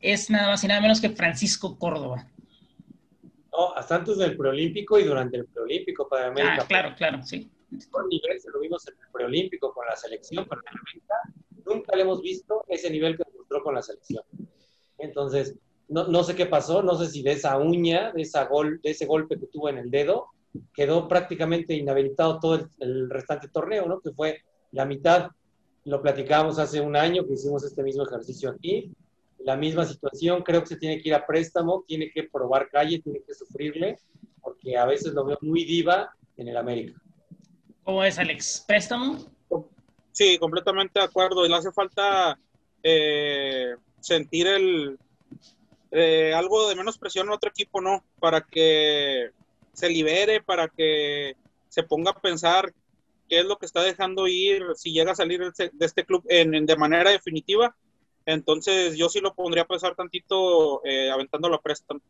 es 0.00 0.30
nada 0.30 0.48
más 0.48 0.64
y 0.64 0.68
nada 0.68 0.80
menos 0.80 1.00
que 1.00 1.10
Francisco 1.10 1.78
Córdoba. 1.78 2.26
No, 3.52 3.74
hasta 3.74 3.96
antes 3.96 4.16
del 4.16 4.36
preolímpico 4.36 4.98
y 4.98 5.04
durante 5.04 5.36
el 5.38 5.46
preolímpico 5.46 6.08
para 6.08 6.28
América. 6.28 6.58
Ah, 6.60 6.66
claro, 6.66 6.94
claro, 6.96 7.22
sí. 7.24 7.50
Por 7.90 8.08
nivel 8.08 8.40
se 8.40 8.50
lo 8.50 8.60
vimos 8.60 8.86
en 8.88 8.94
el 8.94 9.10
preolímpico 9.12 9.72
con 9.72 9.86
la 9.86 9.96
selección, 9.96 10.44
con 10.44 10.58
América. 10.58 11.14
Nunca 11.64 11.96
le 11.96 12.02
hemos 12.02 12.20
visto 12.22 12.64
ese 12.68 12.90
nivel 12.90 13.16
que 13.16 13.24
demostró 13.30 13.62
con 13.62 13.74
la 13.74 13.82
selección. 13.82 14.24
Entonces, 14.98 15.54
no, 15.88 16.06
no, 16.08 16.22
sé 16.24 16.34
qué 16.34 16.46
pasó, 16.46 16.82
no 16.82 16.96
sé 16.96 17.06
si 17.08 17.22
de 17.22 17.32
esa 17.32 17.58
uña, 17.58 18.12
de, 18.12 18.22
esa 18.22 18.46
gol, 18.46 18.80
de 18.82 18.90
ese 18.90 19.06
golpe 19.06 19.38
que 19.38 19.46
tuvo 19.46 19.68
en 19.68 19.78
el 19.78 19.90
dedo, 19.90 20.28
quedó 20.74 21.08
prácticamente 21.08 21.74
inhabilitado 21.74 22.38
todo 22.40 22.54
el, 22.56 22.68
el 22.80 23.10
restante 23.10 23.48
torneo, 23.48 23.86
¿no? 23.86 24.00
Que 24.00 24.10
fue 24.12 24.42
la 24.72 24.84
mitad, 24.84 25.30
lo 25.84 26.02
platicamos 26.02 26.58
hace 26.58 26.80
un 26.80 26.96
año 26.96 27.26
que 27.26 27.34
hicimos 27.34 27.64
este 27.64 27.82
mismo 27.82 28.04
ejercicio 28.04 28.50
aquí, 28.50 28.92
la 29.44 29.56
misma 29.56 29.86
situación, 29.86 30.42
creo 30.42 30.60
que 30.60 30.68
se 30.68 30.76
tiene 30.76 31.00
que 31.00 31.08
ir 31.08 31.14
a 31.14 31.26
préstamo, 31.26 31.84
tiene 31.86 32.10
que 32.10 32.24
probar 32.24 32.68
calle, 32.68 33.00
tiene 33.00 33.22
que 33.26 33.34
sufrirle, 33.34 33.98
porque 34.40 34.76
a 34.76 34.84
veces 34.84 35.14
lo 35.14 35.24
veo 35.24 35.38
muy 35.40 35.64
diva 35.64 36.14
en 36.36 36.48
el 36.48 36.56
América. 36.56 37.00
¿Cómo 37.84 38.04
es, 38.04 38.18
Alex? 38.18 38.64
¿Préstamo? 38.66 39.26
Sí, 40.12 40.38
completamente 40.38 40.98
de 40.98 41.04
acuerdo. 41.04 41.44
Y 41.44 41.48
le 41.48 41.56
hace 41.56 41.72
falta 41.72 42.38
eh, 42.82 43.74
sentir 44.00 44.46
el 44.46 44.98
eh, 45.92 46.32
algo 46.34 46.68
de 46.68 46.76
menos 46.76 46.98
presión 46.98 47.26
en 47.26 47.32
otro 47.32 47.50
equipo, 47.50 47.80
¿no? 47.80 48.04
Para 48.20 48.42
que 48.42 49.30
se 49.72 49.88
libere, 49.88 50.42
para 50.42 50.68
que 50.68 51.34
se 51.68 51.82
ponga 51.82 52.12
a 52.12 52.20
pensar 52.20 52.72
qué 53.28 53.40
es 53.40 53.44
lo 53.44 53.56
que 53.56 53.66
está 53.66 53.82
dejando 53.82 54.26
ir, 54.28 54.62
si 54.74 54.92
llega 54.92 55.12
a 55.12 55.16
salir 55.16 55.40
de 55.40 55.86
este 55.86 56.04
club 56.04 56.24
en, 56.28 56.66
de 56.66 56.76
manera 56.76 57.10
definitiva. 57.10 57.74
Entonces 58.26 58.96
yo 58.96 59.08
sí 59.08 59.20
lo 59.20 59.34
pondría 59.34 59.64
a 59.64 59.68
pensar 59.68 59.94
tantito 59.94 60.84
eh, 60.84 61.10
aventándolo 61.10 61.56
a 61.56 61.62
préstamo. 61.62 62.00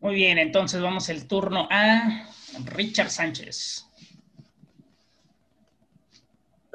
Muy 0.00 0.14
bien, 0.14 0.38
entonces 0.38 0.80
vamos 0.80 1.08
el 1.08 1.26
turno 1.26 1.68
a 1.70 2.28
Richard 2.64 3.10
Sánchez. 3.10 3.85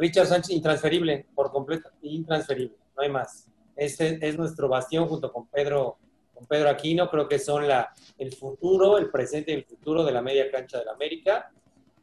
Richard 0.02 0.26
Sánchez, 0.26 0.56
intransferible, 0.56 1.28
por 1.36 1.52
completo, 1.52 1.92
intransferible, 2.02 2.76
no 2.98 3.04
hay 3.04 3.10
más. 3.10 3.48
Este 3.76 4.18
es 4.28 4.36
nuestro 4.36 4.68
bastión 4.68 5.08
junto 5.08 5.32
con 5.32 5.46
Pedro, 5.46 6.00
con 6.34 6.48
Pedro 6.48 6.70
Aquino, 6.72 7.08
creo 7.08 7.30
que 7.30 7.38
son 7.38 7.68
la, 7.68 7.94
el 8.18 8.34
futuro, 8.34 8.98
el 8.98 9.12
presente 9.12 9.52
y 9.52 9.56
el 9.56 9.64
futuro 9.64 10.04
de 10.04 10.12
la 10.12 10.24
media 10.24 10.50
cancha 10.50 10.80
del 10.80 10.90
América. 10.90 11.52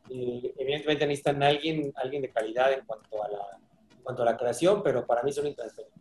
Y 0.08 0.52
evidentemente 0.56 1.08
necesitan 1.08 1.42
alguien, 1.42 1.92
alguien 1.96 2.22
de 2.22 2.30
calidad 2.30 2.72
en 2.72 2.87
cuanto 2.87 3.20
a 3.20 3.28
la, 3.28 3.38
en 3.96 4.02
cuanto 4.04 4.22
a 4.22 4.26
la 4.26 4.37
creación, 4.37 4.80
pero 4.84 5.04
para 5.04 5.24
mí 5.24 5.32
son 5.32 5.48
intransferibles. 5.48 5.98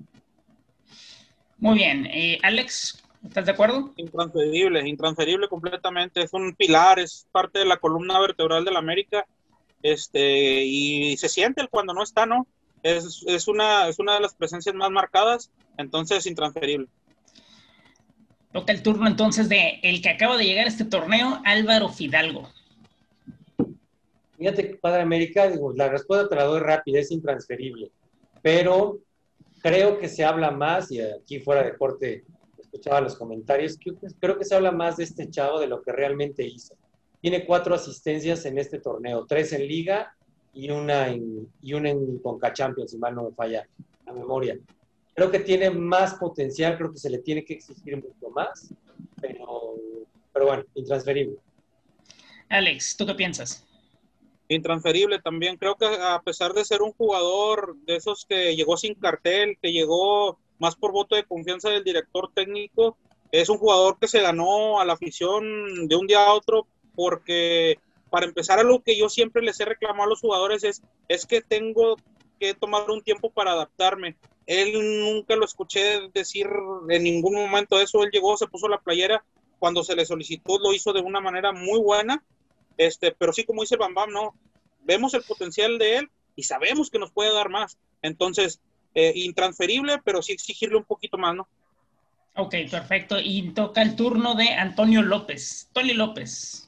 Muy 1.58 1.80
bien, 1.80 2.06
eh, 2.06 2.38
Alex, 2.44 3.04
¿estás 3.26 3.48
de 3.48 3.54
acuerdo? 3.54 3.92
Intransferible, 3.98 4.88
intransferible 4.88 5.48
completamente, 5.48 6.22
es 6.22 6.32
un 6.32 6.54
pilar, 6.54 7.00
es 7.00 7.28
parte 7.32 7.58
de 7.58 7.66
la 7.66 7.78
columna 7.78 8.20
vertebral 8.20 8.64
del 8.64 8.78
América 8.78 9.26
este, 9.92 10.64
y 10.64 11.18
se 11.18 11.30
siente 11.30 11.68
cuando 11.70 11.94
no 11.94 12.04
está, 12.04 12.26
¿no? 12.26 12.48
Es, 12.84 13.24
es, 13.28 13.48
una, 13.48 13.88
es 13.88 14.00
una 14.00 14.16
de 14.16 14.22
las 14.22 14.36
presencias 14.36 14.76
más 14.76 14.92
marcadas, 14.92 15.52
entonces 15.78 16.26
intransferible. 16.26 16.88
Toca 18.54 18.72
el 18.72 18.82
turno 18.82 19.08
entonces 19.08 19.50
de 19.50 19.80
el 19.84 20.02
que 20.02 20.10
acaba 20.10 20.38
de 20.38 20.46
llegar 20.46 20.66
a 20.66 20.70
este 20.70 20.86
torneo, 20.86 21.42
Álvaro 21.46 21.90
Fidalgo. 21.90 22.50
Fíjate, 24.38 24.78
Padre 24.82 25.02
América, 25.02 25.52
la 25.76 25.90
respuesta 25.90 26.30
te 26.30 26.36
la 26.36 26.44
doy 26.44 26.60
rápida, 26.60 27.00
es 27.00 27.12
intransferible, 27.12 27.92
pero 28.42 29.00
creo 29.62 29.98
que 29.98 30.08
se 30.08 30.24
habla 30.24 30.52
más, 30.52 30.92
y 30.92 31.02
aquí 31.02 31.40
fuera 31.40 31.64
de 31.64 31.76
corte 31.76 32.24
escuchaba 32.60 33.02
los 33.02 33.16
comentarios, 33.16 33.78
creo 34.20 34.38
que 34.38 34.46
se 34.46 34.56
habla 34.56 34.72
más 34.72 34.98
de 34.98 35.06
este 35.06 35.30
chavo 35.30 35.60
de 35.60 35.68
lo 35.68 35.82
que 35.82 35.92
realmente 35.92 36.46
hizo 36.46 36.76
tiene 37.22 37.46
cuatro 37.46 37.76
asistencias 37.76 38.46
en 38.46 38.58
este 38.58 38.80
torneo, 38.80 39.26
tres 39.26 39.54
en 39.54 39.68
Liga 39.68 40.16
y 40.54 40.70
una 40.70 41.10
en, 41.10 41.52
y 41.62 41.74
una 41.74 41.90
en 41.90 42.20
Conca 42.20 42.54
Champions, 42.54 42.92
si 42.92 42.98
mal 42.98 43.16
no 43.16 43.26
me 43.26 43.36
falla 43.36 43.68
la 44.06 44.14
memoria. 44.14 44.58
Creo 45.14 45.32
que 45.32 45.40
tiene 45.40 45.70
más 45.70 46.16
potencial, 46.16 46.78
creo 46.78 46.92
que 46.92 47.00
se 47.00 47.10
le 47.10 47.20
tiene 47.20 47.44
que 47.44 47.54
exigir 47.54 47.96
mucho 47.98 48.30
más, 48.30 48.74
pero, 49.20 49.76
pero 50.32 50.46
bueno, 50.46 50.64
intransferible. 50.76 51.38
Alex, 52.50 52.96
¿tú 52.96 53.06
qué 53.06 53.16
piensas? 53.16 53.66
Intransferible 54.48 55.20
también. 55.20 55.58
Creo 55.58 55.76
que 55.76 55.86
a 55.86 56.22
pesar 56.24 56.54
de 56.54 56.64
ser 56.64 56.82
un 56.82 56.94
jugador 56.94 57.76
de 57.86 57.98
esos 57.98 58.26
que 58.26 58.56
llegó 58.56 58.78
sin 58.78 58.96
cartel, 58.96 59.58
que 59.62 59.74
llegó 59.74 60.40
más 60.60 60.76
por 60.76 60.92
voto 60.92 61.16
de 61.16 61.26
confianza 61.26 61.70
del 61.70 61.84
director 61.84 62.32
técnico, 62.34 62.98
es 63.32 63.50
un 63.50 63.58
jugador 63.58 63.98
que 64.00 64.08
se 64.08 64.22
ganó 64.22 64.80
a 64.80 64.86
la 64.86 64.94
afición 64.94 65.88
de 65.88 65.96
un 65.96 66.08
día 66.08 66.26
a 66.26 66.34
otro 66.34 66.68
porque 66.98 67.78
para 68.10 68.26
empezar, 68.26 68.58
algo 68.58 68.82
que 68.82 68.98
yo 68.98 69.10
siempre 69.10 69.44
les 69.44 69.60
he 69.60 69.66
reclamado 69.66 70.06
a 70.06 70.10
los 70.10 70.22
jugadores 70.22 70.64
es, 70.64 70.82
es 71.08 71.28
que 71.28 71.42
tengo 71.42 71.96
que 72.40 72.56
tomar 72.56 72.90
un 72.90 73.04
tiempo 73.04 73.30
para 73.30 73.52
adaptarme. 73.52 74.18
Él 74.48 74.74
nunca 75.04 75.36
lo 75.36 75.46
escuché 75.46 76.10
decir 76.14 76.48
en 76.90 77.04
ningún 77.04 77.36
momento 77.36 77.80
eso. 77.80 78.04
Él 78.04 78.10
llegó, 78.12 78.36
se 78.36 78.48
puso 78.48 78.68
la 78.68 78.82
playera. 78.82 79.24
Cuando 79.60 79.84
se 79.84 79.96
le 79.96 80.06
solicitó, 80.06 80.58
lo 80.58 80.74
hizo 80.74 80.94
de 80.94 81.02
una 81.02 81.20
manera 81.20 81.52
muy 81.52 81.80
buena. 81.80 82.24
Este, 82.78 83.12
pero 83.12 83.32
sí, 83.32 83.44
como 83.44 83.62
dice 83.62 83.78
Bam 83.78 83.94
Bam, 83.94 84.12
¿no? 84.12 84.34
Vemos 84.84 85.14
el 85.14 85.24
potencial 85.24 85.78
de 85.78 85.98
él 85.98 86.10
y 86.36 86.44
sabemos 86.44 86.90
que 86.90 87.00
nos 87.00 87.12
puede 87.12 87.34
dar 87.34 87.50
más. 87.50 87.78
Entonces, 88.02 88.62
eh, 88.96 89.12
intransferible, 89.16 90.00
pero 90.04 90.24
sí 90.24 90.32
exigirle 90.32 90.78
un 90.78 90.86
poquito 90.86 91.20
más, 91.20 91.36
¿no? 91.36 91.48
Ok, 92.36 92.56
perfecto. 92.72 93.20
Y 93.20 93.52
toca 93.52 93.84
el 93.84 93.96
turno 93.96 94.34
de 94.34 94.50
Antonio 94.50 95.04
López. 95.04 95.70
Tony 95.74 95.94
López 95.94 96.67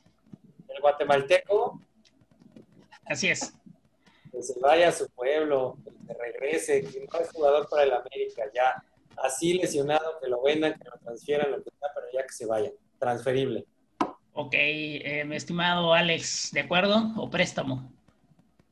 guatemalteco. 0.80 1.82
Así 3.06 3.30
es. 3.30 3.54
Que 4.32 4.44
se 4.44 4.60
vaya 4.60 4.90
a 4.90 4.92
su 4.92 5.10
pueblo, 5.10 5.78
que 6.08 6.14
regrese, 6.14 6.82
que 6.84 7.08
no 7.12 7.20
es 7.20 7.32
jugador 7.32 7.68
para 7.70 7.84
el 7.84 7.94
América, 7.94 8.44
ya. 8.54 8.84
Así 9.18 9.54
lesionado, 9.54 10.20
que 10.22 10.30
lo 10.30 10.42
vendan, 10.42 10.74
que 10.80 10.90
lo 10.90 10.98
transfieran, 11.04 11.52
lo 11.52 11.58
que 11.58 11.72
sea, 11.72 11.90
pero 11.94 12.08
ya 12.14 12.24
que 12.24 12.34
se 12.34 12.46
vaya. 12.46 12.72
Transferible. 13.00 13.66
Ok, 14.34 14.54
eh, 14.54 15.24
mi 15.26 15.36
estimado 15.36 15.94
Alex, 15.94 16.52
¿de 16.54 16.62
acuerdo 16.62 17.12
o 17.18 17.30
préstamo? 17.30 17.92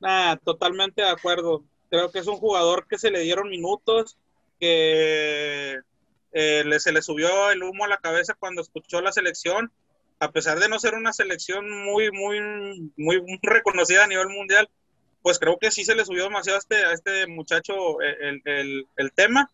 Ah, 0.02 0.40
totalmente 0.44 1.02
de 1.02 1.10
acuerdo. 1.10 1.64
Creo 1.90 2.12
que 2.12 2.20
es 2.20 2.28
un 2.28 2.38
jugador 2.38 2.88
que 2.88 2.98
se 2.98 3.12
le 3.12 3.20
dieron 3.22 3.50
minutos, 3.50 4.18
que 4.60 5.80
eh, 6.32 6.80
se 6.80 6.92
le 6.92 7.02
subió 7.02 7.52
el 7.52 7.64
humo 7.64 7.86
a 7.86 7.88
la 7.88 7.98
cabeza 7.98 8.36
cuando 8.36 8.62
escuchó 8.62 9.02
la 9.02 9.12
selección 9.12 9.72
a 10.20 10.32
pesar 10.32 10.60
de 10.60 10.70
no 10.70 10.80
ser 10.80 10.96
una 10.96 11.14
selección 11.14 11.70
muy, 11.86 12.12
muy, 12.12 12.92
muy 12.96 13.40
reconocida 13.42 14.04
a 14.04 14.08
nivel 14.08 14.30
mundial, 14.30 14.70
pues 15.22 15.40
creo 15.40 15.58
que 15.60 15.72
sí 15.72 15.84
se 15.84 15.96
le 15.96 16.06
subió 16.06 16.24
demasiado 16.24 16.58
a 16.58 16.60
este, 16.60 16.76
a 16.86 16.94
este 16.94 17.28
muchacho 17.28 18.02
el, 18.02 18.42
el, 18.46 18.88
el, 18.96 19.12
tema. 19.12 19.52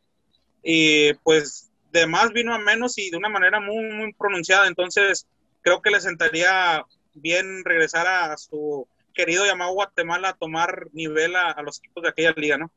Y 0.63 1.13
pues 1.15 1.71
de 1.91 2.07
más 2.07 2.31
vino 2.31 2.53
a 2.53 2.59
menos 2.59 2.97
y 2.97 3.09
de 3.09 3.17
una 3.17 3.29
manera 3.29 3.59
muy, 3.59 4.13
pronunciada. 4.13 4.67
Entonces 4.67 5.27
creo 5.61 5.81
que 5.81 5.91
le 5.91 5.99
sentaría 5.99 6.83
bien 7.13 7.63
regresar 7.65 8.07
a 8.07 8.37
su 8.37 8.87
querido 9.13 9.45
llamado 9.45 9.73
Guatemala 9.73 10.29
a 10.29 10.37
tomar 10.37 10.87
nivel 10.93 11.35
a, 11.35 11.61
los 11.61 11.79
equipos 11.79 12.03
de 12.03 12.09
aquella 12.09 12.33
liga, 12.35 12.57
¿no? 12.57 12.71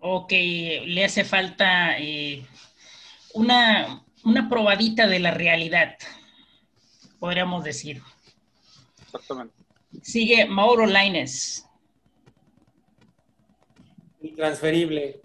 Ok, 0.00 0.30
le 0.30 1.04
hace 1.04 1.24
falta 1.24 1.98
eh, 1.98 2.46
una, 3.34 4.04
una 4.24 4.48
probadita 4.48 5.06
de 5.06 5.18
la 5.18 5.32
realidad 5.32 5.96
podríamos 7.18 7.64
decir. 7.64 8.02
Exactamente. 9.02 9.54
Sigue 10.02 10.46
Mauro 10.46 10.86
Laines. 10.86 11.66
Intransferible. 14.20 15.22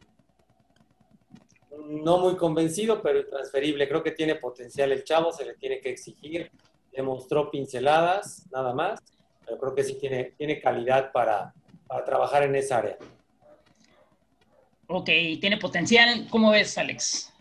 No 1.90 2.20
muy 2.20 2.36
convencido, 2.38 3.02
pero 3.02 3.20
intransferible. 3.20 3.88
Creo 3.88 4.04
que 4.04 4.12
tiene 4.12 4.36
potencial 4.36 4.92
el 4.92 5.04
chavo, 5.04 5.32
se 5.32 5.46
le 5.46 5.56
tiene 5.56 5.80
que 5.80 5.90
exigir. 5.90 6.52
Demostró 6.92 7.52
pinceladas, 7.52 8.48
nada 8.52 8.74
más. 8.74 9.00
Pero 9.46 9.60
creo 9.60 9.76
que 9.76 9.84
sí 9.84 9.96
tiene, 10.00 10.34
tiene 10.38 10.62
calidad 10.62 11.12
para, 11.12 11.54
para 11.88 12.06
trabajar 12.06 12.44
en 12.44 12.56
esa 12.56 12.78
área. 12.78 12.98
Ok, 14.88 15.10
tiene 15.42 15.58
potencial. 15.58 16.28
¿Cómo 16.30 16.52
ves, 16.52 16.78
Alex? 16.78 17.33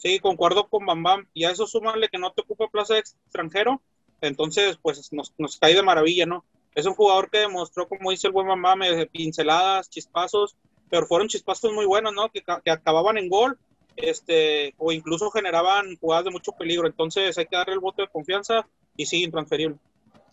Sí, 0.00 0.18
concuerdo 0.18 0.66
con 0.66 0.86
Bam 0.86 1.02
Bam. 1.02 1.28
Y 1.34 1.44
a 1.44 1.50
eso 1.50 1.66
súmale 1.66 2.08
que 2.08 2.18
no 2.18 2.32
te 2.32 2.40
ocupa 2.40 2.68
plaza 2.68 2.94
de 2.94 3.00
extranjero, 3.00 3.82
entonces 4.22 4.78
pues 4.80 5.12
nos, 5.12 5.34
nos, 5.36 5.58
cae 5.58 5.74
de 5.74 5.82
maravilla, 5.82 6.24
¿no? 6.24 6.44
Es 6.74 6.86
un 6.86 6.94
jugador 6.94 7.30
que 7.30 7.38
demostró, 7.38 7.86
como 7.86 8.10
dice 8.10 8.26
el 8.26 8.32
buen 8.32 8.46
Bam 8.46 8.62
Bam, 8.62 8.82
eh, 8.82 9.06
pinceladas, 9.06 9.90
chispazos, 9.90 10.56
pero 10.88 11.06
fueron 11.06 11.28
chispazos 11.28 11.72
muy 11.74 11.84
buenos, 11.84 12.14
¿no? 12.14 12.30
Que, 12.30 12.42
que, 12.42 12.70
acababan 12.70 13.18
en 13.18 13.28
gol, 13.28 13.58
este, 13.96 14.74
o 14.78 14.90
incluso 14.90 15.30
generaban 15.30 15.96
jugadas 15.96 16.24
de 16.24 16.30
mucho 16.30 16.52
peligro. 16.52 16.86
Entonces 16.86 17.36
hay 17.36 17.44
que 17.44 17.56
darle 17.56 17.74
el 17.74 17.80
voto 17.80 18.00
de 18.00 18.08
confianza 18.08 18.66
y 18.96 19.04
sí, 19.04 19.22
intransferible. 19.22 19.76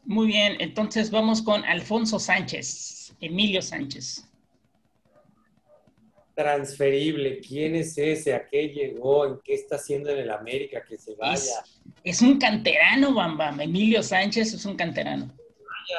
Muy 0.06 0.27
bien, 0.27 0.56
entonces 0.62 1.12
vamos 1.12 1.41
con 1.41 1.65
Alfonso 1.65 2.19
Sánchez, 2.19 3.13
Emilio 3.19 3.62
Sánchez 3.62 4.26
transferible. 6.38 7.39
¿Quién 7.39 7.76
es 7.76 7.97
ese? 7.97 8.36
¿A 8.36 8.45
qué 8.45 8.69
llegó? 8.69 9.26
¿En 9.26 9.39
qué 9.43 9.56
está 9.56 9.78
haciendo 9.78 10.12
en 10.12 10.19
el 10.19 10.30
América? 10.30 10.84
Que 10.88 10.95
se 10.95 11.15
vaya. 11.15 11.63
Es, 12.04 12.21
un 12.21 12.38
canterano, 12.38 13.12
Bamba. 13.12 13.50
Emilio 13.60 14.04
Sánchez 14.04 14.54
es 14.54 14.63
un 14.63 14.76
canterano. 14.76 15.34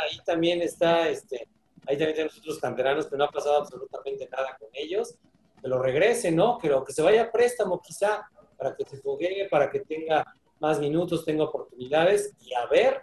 ahí 0.01 0.16
también 0.24 0.62
está, 0.62 1.09
este, 1.09 1.48
ahí 1.88 1.96
también 1.96 2.14
tenemos 2.14 2.38
otros 2.38 2.61
canteranos 2.61 3.09
que 3.09 3.16
no 3.16 3.24
ha 3.24 3.31
pasado 3.31 3.57
absolutamente 3.57 4.29
nada 4.31 4.57
con 4.61 4.68
ellos. 4.74 5.16
que 5.61 5.66
lo 5.66 5.83
regrese, 5.83 6.31
¿no? 6.31 6.57
Que, 6.57 6.68
lo, 6.68 6.85
que 6.85 6.92
se 6.92 7.03
vaya 7.03 7.22
a 7.22 7.33
préstamo 7.33 7.83
quizá 7.83 8.24
para 8.57 8.77
que 8.77 8.85
se 8.85 8.98
foguee, 8.98 9.48
para 9.51 9.68
que 9.68 9.81
tenga 9.81 10.24
más 10.61 10.79
minutos, 10.79 11.24
tenga 11.24 11.44
oportunidades 11.44 12.33
y 12.40 12.55
a 12.55 12.64
ver, 12.66 13.01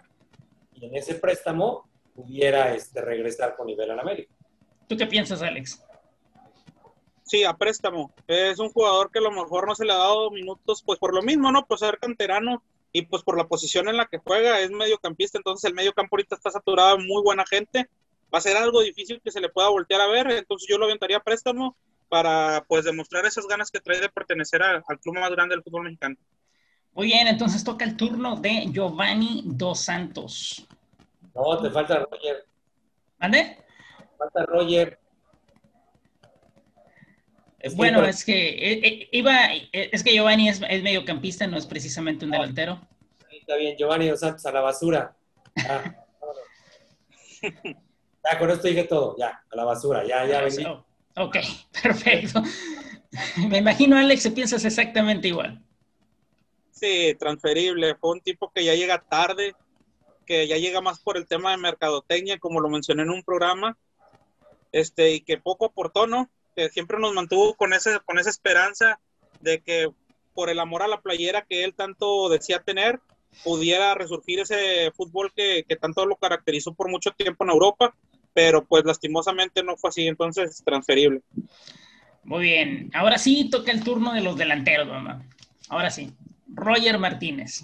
y 0.72 0.86
en 0.86 0.96
ese 0.96 1.16
préstamo 1.16 1.86
pudiera 2.14 2.74
este, 2.74 3.02
regresar 3.02 3.56
con 3.56 3.66
nivel 3.66 3.90
en 3.90 4.00
América. 4.00 4.34
¿Tú 4.88 4.96
qué 4.96 5.06
piensas, 5.06 5.42
Alex? 5.42 5.85
Sí, 7.26 7.42
a 7.42 7.54
préstamo. 7.54 8.14
Es 8.28 8.60
un 8.60 8.70
jugador 8.70 9.10
que 9.10 9.18
a 9.18 9.22
lo 9.22 9.32
mejor 9.32 9.66
no 9.66 9.74
se 9.74 9.84
le 9.84 9.92
ha 9.92 9.96
dado 9.96 10.30
minutos, 10.30 10.80
pues 10.86 11.00
por 11.00 11.12
lo 11.12 11.22
mismo, 11.22 11.50
¿no? 11.50 11.66
Pues 11.66 11.80
ser 11.80 11.98
canterano 11.98 12.62
y 12.92 13.02
pues 13.02 13.24
por 13.24 13.36
la 13.36 13.48
posición 13.48 13.88
en 13.88 13.96
la 13.96 14.06
que 14.06 14.18
juega, 14.18 14.60
es 14.60 14.70
mediocampista, 14.70 15.36
entonces 15.36 15.68
el 15.68 15.74
medio 15.74 15.92
campo 15.92 16.14
ahorita 16.14 16.36
está 16.36 16.52
saturado 16.52 16.96
de 16.96 17.04
muy 17.04 17.20
buena 17.24 17.44
gente. 17.44 17.90
Va 18.32 18.38
a 18.38 18.40
ser 18.40 18.56
algo 18.56 18.80
difícil 18.80 19.20
que 19.22 19.32
se 19.32 19.40
le 19.40 19.48
pueda 19.48 19.68
voltear 19.68 20.00
a 20.00 20.06
ver, 20.06 20.30
entonces 20.30 20.68
yo 20.70 20.78
lo 20.78 20.84
aventaría 20.84 21.16
a 21.16 21.22
préstamo 21.22 21.76
para 22.08 22.64
pues 22.68 22.84
demostrar 22.84 23.26
esas 23.26 23.48
ganas 23.48 23.72
que 23.72 23.80
trae 23.80 24.00
de 24.00 24.08
pertenecer 24.08 24.62
al 24.62 24.84
club 25.00 25.18
más 25.18 25.30
grande 25.30 25.56
del 25.56 25.64
fútbol 25.64 25.82
mexicano. 25.82 26.16
Muy 26.92 27.08
bien, 27.08 27.26
entonces 27.26 27.64
toca 27.64 27.84
el 27.84 27.96
turno 27.96 28.36
de 28.36 28.66
Giovanni 28.70 29.42
Dos 29.46 29.80
Santos. 29.80 30.64
No, 31.34 31.60
te 31.60 31.70
falta 31.70 32.06
Roger. 32.08 32.46
¿Mande? 33.18 33.58
Falta 34.16 34.46
Roger 34.46 35.00
bueno, 37.74 38.04
es 38.04 38.24
que 38.24 38.48
eh, 38.48 38.80
eh, 38.82 39.08
iba, 39.12 39.54
eh, 39.54 39.90
es 39.92 40.02
que 40.02 40.12
Giovanni 40.12 40.48
es, 40.48 40.60
es, 40.68 40.82
mediocampista, 40.82 41.46
no 41.46 41.56
es 41.56 41.66
precisamente 41.66 42.24
un 42.24 42.30
delantero. 42.30 42.80
Está 43.30 43.56
bien, 43.56 43.76
Giovanni 43.76 44.08
Dos 44.08 44.20
Santos 44.20 44.44
a 44.46 44.52
la 44.52 44.60
basura. 44.60 45.16
Ya, 45.56 46.06
ya 47.52 48.38
con 48.38 48.50
esto 48.50 48.68
dije 48.68 48.84
todo, 48.84 49.16
ya, 49.18 49.42
a 49.50 49.56
la 49.56 49.64
basura, 49.64 50.04
ya, 50.06 50.26
ya 50.26 50.42
vení. 50.42 50.66
Ok, 51.16 51.36
perfecto. 51.82 52.42
Me 53.48 53.58
imagino, 53.58 53.96
Alex, 53.96 54.24
que 54.24 54.30
piensas 54.30 54.64
exactamente 54.64 55.28
igual. 55.28 55.62
Sí, 56.72 57.16
transferible. 57.18 57.94
Fue 57.94 58.10
un 58.10 58.20
tipo 58.20 58.52
que 58.52 58.64
ya 58.64 58.74
llega 58.74 58.98
tarde, 58.98 59.54
que 60.26 60.46
ya 60.46 60.58
llega 60.58 60.82
más 60.82 61.00
por 61.00 61.16
el 61.16 61.26
tema 61.26 61.52
de 61.52 61.56
mercadotecnia, 61.56 62.38
como 62.38 62.60
lo 62.60 62.68
mencioné 62.68 63.02
en 63.02 63.10
un 63.10 63.22
programa, 63.22 63.78
este, 64.72 65.12
y 65.12 65.20
que 65.20 65.38
poco 65.38 65.66
aportó, 65.66 66.06
¿no? 66.06 66.30
Que 66.56 66.70
siempre 66.70 66.98
nos 66.98 67.12
mantuvo 67.12 67.54
con, 67.54 67.74
ese, 67.74 68.00
con 68.04 68.18
esa 68.18 68.30
esperanza 68.30 68.98
de 69.40 69.60
que 69.60 69.90
por 70.34 70.48
el 70.48 70.58
amor 70.58 70.82
a 70.82 70.88
la 70.88 71.02
playera 71.02 71.42
que 71.42 71.64
él 71.64 71.74
tanto 71.74 72.28
decía 72.30 72.62
tener, 72.62 73.00
pudiera 73.44 73.94
resurgir 73.94 74.40
ese 74.40 74.90
fútbol 74.92 75.32
que, 75.36 75.64
que, 75.68 75.76
tanto 75.76 76.06
lo 76.06 76.16
caracterizó 76.16 76.74
por 76.74 76.90
mucho 76.90 77.10
tiempo 77.12 77.44
en 77.44 77.50
Europa, 77.50 77.94
pero 78.32 78.64
pues 78.64 78.84
lastimosamente 78.84 79.62
no 79.62 79.76
fue 79.76 79.90
así, 79.90 80.06
entonces 80.06 80.50
es 80.50 80.64
transferible. 80.64 81.20
Muy 82.24 82.42
bien, 82.42 82.90
ahora 82.94 83.18
sí 83.18 83.48
toca 83.50 83.70
el 83.70 83.84
turno 83.84 84.12
de 84.14 84.20
los 84.20 84.36
delanteros, 84.36 84.88
mamá. 84.88 85.22
Ahora 85.68 85.90
sí, 85.90 86.12
Roger 86.48 86.98
Martínez. 86.98 87.62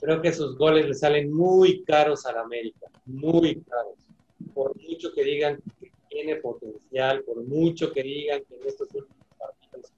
Creo 0.00 0.20
que 0.20 0.32
sus 0.32 0.56
goles 0.56 0.86
le 0.86 0.94
salen 0.94 1.32
muy 1.32 1.82
caros 1.84 2.26
al 2.26 2.38
América, 2.38 2.86
muy 3.06 3.62
caros. 3.62 3.94
Por 4.54 4.76
mucho 4.80 5.12
que 5.12 5.24
digan 5.24 5.58
tiene 6.18 6.36
potencial, 6.36 7.22
por 7.22 7.44
mucho 7.44 7.92
que 7.92 8.02
digan 8.02 8.42
que 8.48 8.56
en 8.56 8.66
estos 8.66 8.88
últimos 8.92 9.26
partidos 9.38 9.92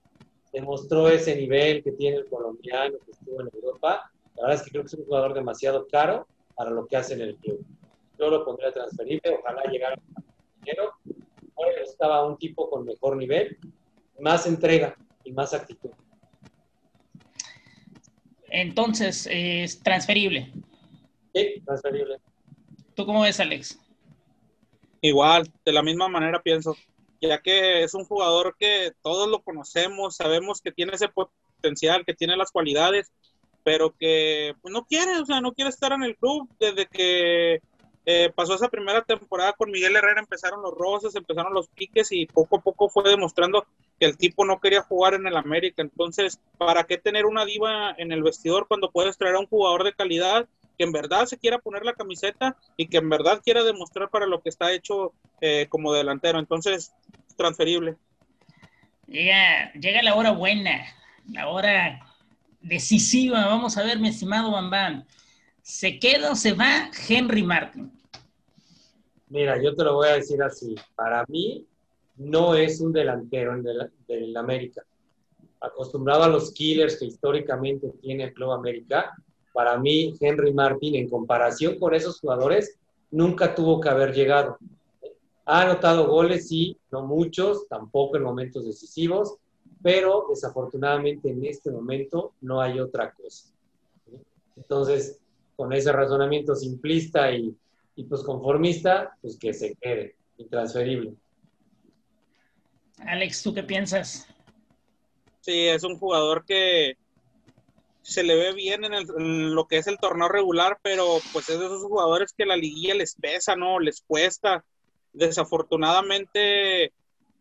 demostró 0.53 1.09
ese 1.09 1.35
nivel 1.35 1.83
que 1.83 1.93
tiene 1.93 2.19
el 2.19 2.27
colombiano 2.27 2.99
que 3.07 3.13
estuvo 3.13 3.41
en 3.41 3.49
Europa. 3.55 4.11
La 4.37 4.43
verdad 4.43 4.57
es 4.57 4.63
que 4.63 4.71
creo 4.71 4.83
que 4.83 4.89
es 4.89 4.95
un 4.95 5.07
jugador 5.07 5.33
demasiado 5.33 5.87
caro 5.89 6.27
para 6.55 6.71
lo 6.71 6.87
que 6.87 6.97
hace 6.97 7.15
en 7.15 7.23
el 7.23 7.37
club. 7.37 7.65
Yo 8.19 8.29
lo 8.29 8.45
pondría 8.45 8.71
transferible, 8.71 9.39
ojalá 9.39 9.63
llegara 9.71 9.95
a 9.95 10.23
dinero. 10.59 10.93
Ahora 11.57 11.83
estaba 11.83 12.27
un 12.27 12.37
tipo 12.37 12.69
con 12.69 12.85
mejor 12.85 13.17
nivel, 13.17 13.57
más 14.19 14.47
entrega 14.47 14.95
y 15.25 15.33
más 15.33 15.55
actitud. 15.55 15.91
Entonces, 18.51 19.27
es 19.31 19.83
transferible. 19.83 20.53
Sí, 21.35 21.63
transferible. 21.65 22.19
¿Tú 22.95 23.07
cómo 23.07 23.23
ves, 23.23 23.41
Alex? 23.41 23.79
Igual, 25.01 25.51
de 25.65 25.73
la 25.73 25.83
misma 25.83 26.09
manera 26.09 26.43
pienso, 26.43 26.77
ya 27.21 27.41
que 27.41 27.83
es 27.83 27.95
un 27.95 28.05
jugador 28.05 28.57
que 28.59 28.93
todos 29.03 29.29
lo 29.29 29.43
conocemos, 29.43 30.17
sabemos 30.17 30.61
que 30.61 30.73
tiene 30.73 30.93
ese 30.95 31.09
potencial, 31.09 32.05
que 32.05 32.15
tiene 32.15 32.37
las 32.37 32.51
cualidades, 32.51 33.13
pero 33.63 33.95
que 33.97 34.55
pues, 34.61 34.73
no 34.73 34.85
quiere, 34.85 35.19
o 35.19 35.27
sea, 35.27 35.41
no 35.41 35.53
quiere 35.53 35.71
estar 35.71 35.93
en 35.93 36.03
el 36.03 36.17
club 36.17 36.49
desde 36.59 36.87
que 36.87 37.61
eh, 38.07 38.33
pasó 38.35 38.55
esa 38.55 38.69
primera 38.69 39.03
temporada 39.03 39.53
con 39.53 39.71
Miguel 39.71 39.97
Herrera, 39.97 40.21
empezaron 40.21 40.63
los 40.63 40.75
roces, 40.75 41.15
empezaron 41.15 41.53
los 41.53 41.69
piques 41.69 42.11
y 42.13 42.27
poco 42.27 42.57
a 42.57 42.61
poco 42.61 42.89
fue 42.89 43.05
demostrando 43.05 43.67
que 43.99 44.07
el 44.07 44.17
tipo 44.17 44.45
no 44.45 44.59
quería 44.61 44.83
jugar 44.83 45.15
en 45.15 45.27
el 45.27 45.37
América. 45.37 45.83
Entonces, 45.83 46.41
¿para 46.57 46.85
qué 46.85 46.97
tener 46.97 47.27
una 47.27 47.45
diva 47.45 47.95
en 47.99 48.13
el 48.13 48.23
vestidor 48.23 48.67
cuando 48.67 48.91
puedes 48.91 49.19
traer 49.19 49.37
a 49.37 49.41
un 49.41 49.47
jugador 49.47 49.85
de 49.85 49.93
calidad 49.93 50.49
que 50.81 50.85
en 50.85 50.93
verdad 50.93 51.27
se 51.27 51.37
quiera 51.37 51.59
poner 51.59 51.85
la 51.85 51.93
camiseta 51.93 52.57
y 52.75 52.87
que 52.87 52.97
en 52.97 53.11
verdad 53.11 53.43
quiera 53.45 53.63
demostrar 53.63 54.09
para 54.09 54.25
lo 54.25 54.41
que 54.41 54.49
está 54.49 54.73
hecho 54.73 55.13
eh, 55.43 55.67
como 55.69 55.93
delantero. 55.93 56.39
Entonces, 56.39 56.95
transferible. 57.37 57.99
Llega, 59.07 59.75
llega 59.75 60.03
la 60.03 60.15
hora 60.15 60.31
buena, 60.31 60.87
la 61.31 61.49
hora 61.51 62.01
decisiva. 62.63 63.45
Vamos 63.45 63.77
a 63.77 63.83
ver, 63.83 63.99
mi 63.99 64.09
estimado 64.09 64.53
Bambam. 64.53 65.05
¿Se 65.61 65.99
queda 65.99 66.33
o 66.33 66.35
se 66.35 66.55
va 66.55 66.91
Henry 67.07 67.43
Martin? 67.43 67.93
Mira, 69.29 69.63
yo 69.63 69.77
te 69.77 69.85
lo 69.85 69.97
voy 69.97 70.09
a 70.09 70.15
decir 70.15 70.43
así. 70.43 70.77
Para 70.95 71.27
mí, 71.29 71.67
no 72.17 72.55
es 72.55 72.81
un 72.81 72.91
delantero 72.91 73.53
en 73.55 73.63
del 74.09 74.35
América. 74.35 74.83
Acostumbrado 75.61 76.23
a 76.23 76.29
los 76.29 76.55
killers 76.55 76.99
que 76.99 77.05
históricamente 77.05 77.93
tiene 78.01 78.25
el 78.25 78.33
Club 78.33 78.53
América, 78.53 79.15
para 79.53 79.79
mí, 79.79 80.15
Henry 80.21 80.53
Martin, 80.53 80.95
en 80.95 81.09
comparación 81.09 81.79
con 81.79 81.95
esos 81.95 82.21
jugadores, 82.21 82.79
nunca 83.11 83.55
tuvo 83.55 83.81
que 83.81 83.89
haber 83.89 84.13
llegado. 84.13 84.59
Ha 85.45 85.63
anotado 85.63 86.09
goles, 86.09 86.49
sí, 86.49 86.77
no 86.93 87.07
muchos, 87.07 87.67
tampoco 87.69 88.17
en 88.17 88.23
momentos 88.23 88.65
decisivos, 88.65 89.37
pero 89.83 90.27
desafortunadamente 90.29 91.31
en 91.31 91.45
este 91.45 91.71
momento 91.71 92.35
no 92.41 92.61
hay 92.61 92.79
otra 92.79 93.13
cosa. 93.13 93.49
Entonces, 94.57 95.19
con 95.57 95.73
ese 95.73 95.91
razonamiento 95.91 96.55
simplista 96.55 97.33
y, 97.33 97.55
y 97.97 98.05
pues 98.05 98.23
conformista, 98.23 99.17
pues 99.21 99.37
que 99.37 99.53
se 99.53 99.75
quede, 99.75 100.15
intransferible. 100.37 101.15
Alex, 102.99 103.43
¿tú 103.43 103.55
qué 103.55 103.63
piensas? 103.63 104.27
Sí, 105.41 105.67
es 105.67 105.83
un 105.85 105.99
jugador 105.99 106.45
que 106.45 106.97
se 108.03 108.23
le 108.23 108.35
ve 108.35 108.53
bien 108.53 108.85
en, 108.85 109.55
lo 109.55 109.67
que 109.67 109.79
es 109.79 109.87
el 109.87 109.99
torneo 109.99 110.29
regular, 110.29 110.79
pero 110.83 111.19
pues 111.33 111.49
es 111.49 111.59
de 111.59 111.67
esos 111.67 111.83
jugadores 111.83 112.33
que 112.33 112.47
la 112.47 112.57
liguilla 112.57 112.95
les 112.95 113.15
pesa, 113.15 113.57
¿no? 113.57 113.79
Les 113.79 114.03
cuesta. 114.03 114.65
Desafortunadamente, 115.13 116.93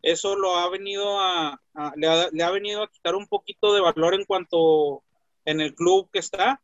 eso 0.02 0.36
lo 0.36 0.56
ha 0.56 0.68
venido 0.68 1.20
a, 1.20 1.60
le, 1.96 2.42
ha, 2.42 2.50
venido 2.50 2.82
a 2.82 2.90
quitar 2.90 3.14
un 3.14 3.26
poquito 3.26 3.72
de 3.74 3.80
valor 3.80 4.14
en 4.14 4.24
cuanto 4.24 5.02
en 5.44 5.60
el 5.60 5.74
club 5.74 6.08
que 6.12 6.18
está. 6.18 6.60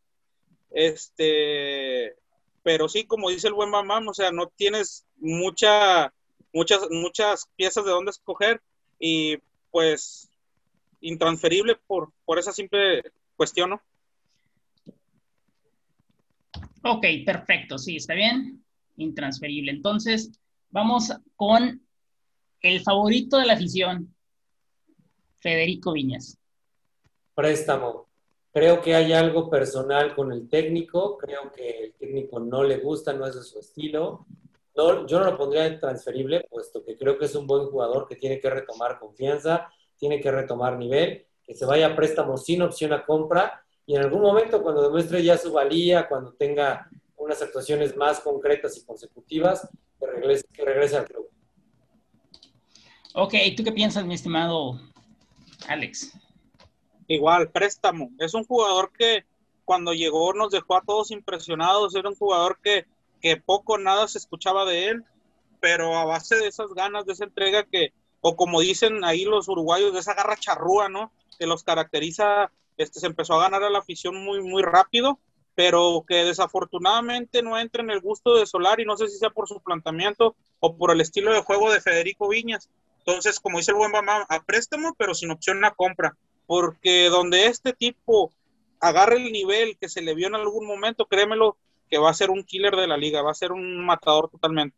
Este, 0.71 2.17
pero 2.63 2.89
sí, 2.89 3.05
como 3.05 3.31
dice 3.31 3.49
el 3.49 3.55
buen 3.55 3.71
mamá, 3.71 4.01
o 4.07 4.15
sea, 4.15 4.31
no 4.31 4.49
tienes 4.49 5.07
mucha, 5.19 6.13
muchas, 6.53 6.91
muchas 6.91 7.49
piezas 7.57 7.85
de 7.85 7.93
dónde 7.93 8.11
escoger 8.11 8.61
y 8.99 9.39
pues 9.71 10.29
intransferible 11.01 11.77
por, 11.87 12.11
por 12.25 12.39
esa 12.39 12.53
simple 12.53 13.03
cuestión, 13.37 13.71
¿no? 13.71 13.83
Ok, 16.83 17.05
perfecto, 17.25 17.79
sí, 17.79 17.97
está 17.97 18.15
bien. 18.15 18.65
Intransferible. 18.97 19.73
Entonces, 19.73 20.31
vamos 20.71 21.13
con 21.35 21.83
el 22.63 22.81
favorito 22.81 23.39
de 23.39 23.47
la 23.47 23.55
afición, 23.55 24.15
Federico 25.39 25.93
Viñas. 25.93 26.39
Préstamo. 27.35 28.07
Creo 28.53 28.81
que 28.81 28.95
hay 28.95 29.13
algo 29.13 29.51
personal 29.51 30.15
con 30.15 30.33
el 30.33 30.49
técnico. 30.49 31.19
Creo 31.19 31.53
que 31.53 31.85
el 31.85 31.93
técnico 31.95 32.41
no 32.41 32.65
le 32.65 32.79
gusta, 32.79 33.13
no 33.13 33.27
es 33.27 33.35
de 33.35 33.43
su 33.43 33.59
estilo. 33.59 34.27
No, 34.75 35.07
yo 35.07 35.19
no 35.19 35.27
lo 35.27 35.37
pondría 35.37 35.79
transferible, 35.79 36.47
puesto 36.49 36.85
que 36.85 36.97
creo 36.97 37.19
que 37.19 37.27
es 37.27 37.35
un 37.35 37.47
buen 37.47 37.67
jugador 37.67 38.07
que 38.07 38.17
tiene 38.17 38.41
que 38.41 38.49
retomar 38.49 38.99
confianza, 38.99 39.69
tiene 39.97 40.21
que 40.21 40.31
retomar 40.31 40.79
nivel 40.79 41.27
que 41.47 41.55
se 41.55 41.65
vaya 41.65 41.89
a 41.89 41.97
préstamo 41.97 42.37
sin 42.37 42.63
opción 42.63 42.93
a 42.93 43.05
compra 43.05 43.63
y 43.87 43.95
en 43.95 44.03
algún 44.03 44.23
momento 44.23 44.63
cuando 44.63 44.83
demuestre 44.83 45.23
ya 45.23 45.39
su 45.39 45.53
valía, 45.53 46.09
cuando 46.09 46.33
tenga 46.33 46.89
unas 47.17 47.41
actuaciones 47.41 47.97
más 47.97 48.21
concretas 48.21 48.77
y 48.77 48.85
consecutivas, 48.85 49.69
que 49.99 50.07
regrese, 50.07 50.47
que 50.53 50.65
regrese 50.65 50.97
al 50.97 51.07
club. 51.07 51.31
Ok, 53.15 53.35
¿tú 53.57 53.65
qué 53.65 53.73
piensas, 53.73 54.05
mi 54.05 54.15
estimado 54.15 54.79
Alex? 55.69 56.13
Igual, 57.09 57.51
préstamo. 57.51 58.11
Es 58.19 58.35
un 58.35 58.45
jugador 58.45 58.93
que 58.93 59.25
cuando 59.65 59.93
llegó 59.93 60.33
nos 60.33 60.51
dejó 60.51 60.77
a 60.77 60.83
todos 60.83 61.11
impresionados. 61.11 61.95
Era 61.95 62.09
un 62.09 62.17
jugador 62.17 62.59
que, 62.63 62.87
que 63.21 63.37
poco 63.37 63.79
nada 63.79 64.09
se 64.09 64.19
escuchaba 64.19 64.65
de 64.65 64.89
él, 64.89 65.05
pero 65.61 65.97
a 65.97 66.05
base 66.05 66.37
de 66.37 66.49
esas 66.49 66.73
ganas, 66.75 67.07
de 67.07 67.13
esa 67.13 67.25
entrega 67.25 67.65
que, 67.65 67.93
o 68.21 68.37
como 68.37 68.61
dicen 68.61 69.05
ahí 69.05 69.25
los 69.25 69.49
uruguayos, 69.49 69.93
de 69.93 70.01
esa 70.01 70.15
garra 70.15 70.37
charrúa, 70.37 70.89
¿no? 70.89 71.13
Que 71.39 71.47
los 71.47 71.65
caracteriza, 71.65 72.51
este, 72.77 73.01
se 73.01 73.07
empezó 73.07 73.35
a 73.35 73.43
ganar 73.43 73.63
a 73.63 73.71
la 73.71 73.79
afición 73.79 74.23
muy, 74.23 74.43
muy 74.43 74.63
rápido, 74.63 75.19
pero 75.55 76.05
que 76.07 76.25
desafortunadamente 76.25 77.43
no 77.43 77.59
entra 77.59 77.83
en 77.83 77.91
el 77.91 78.01
gusto 78.01 78.37
de 78.37 78.47
Solar 78.47 78.81
y 78.81 78.85
no 78.85 78.97
sé 78.97 79.09
si 79.09 79.19
sea 79.19 79.31
por 79.31 79.49
su 79.49 79.61
planteamiento 79.61 80.37
o 80.61 80.77
por 80.77 80.91
el 80.91 81.01
estilo 81.01 81.33
de 81.33 81.43
juego 81.43 81.73
de 81.73 81.81
Federico 81.81 82.29
Viñas. 82.29 82.69
Entonces, 82.99 83.41
como 83.41 83.59
dice 83.59 83.71
el 83.71 83.79
buen 83.79 83.93
mamá, 83.93 84.27
a 84.29 84.43
préstamo, 84.43 84.95
pero 84.99 85.15
sin 85.15 85.31
opción 85.31 85.65
a 85.65 85.71
compra, 85.71 86.17
porque 86.47 87.09
donde 87.09 87.47
este 87.47 87.73
tipo 87.73 88.33
agarre 88.81 89.17
el 89.17 89.33
nivel 89.33 89.79
que 89.79 89.89
se 89.89 90.03
le 90.03 90.15
vio 90.15 90.27
en 90.27 90.35
algún 90.35 90.67
momento, 90.67 91.07
créemelo, 91.07 91.57
que 91.89 91.99
va 91.99 92.11
a 92.11 92.15
ser 92.15 92.31
un 92.31 92.45
killer 92.45 92.77
de 92.77 92.87
la 92.87 92.97
liga, 92.97 93.23
va 93.23 93.31
a 93.31 93.35
ser 93.35 93.53
un 93.53 93.85
matador 93.85 94.29
totalmente. 94.29 94.77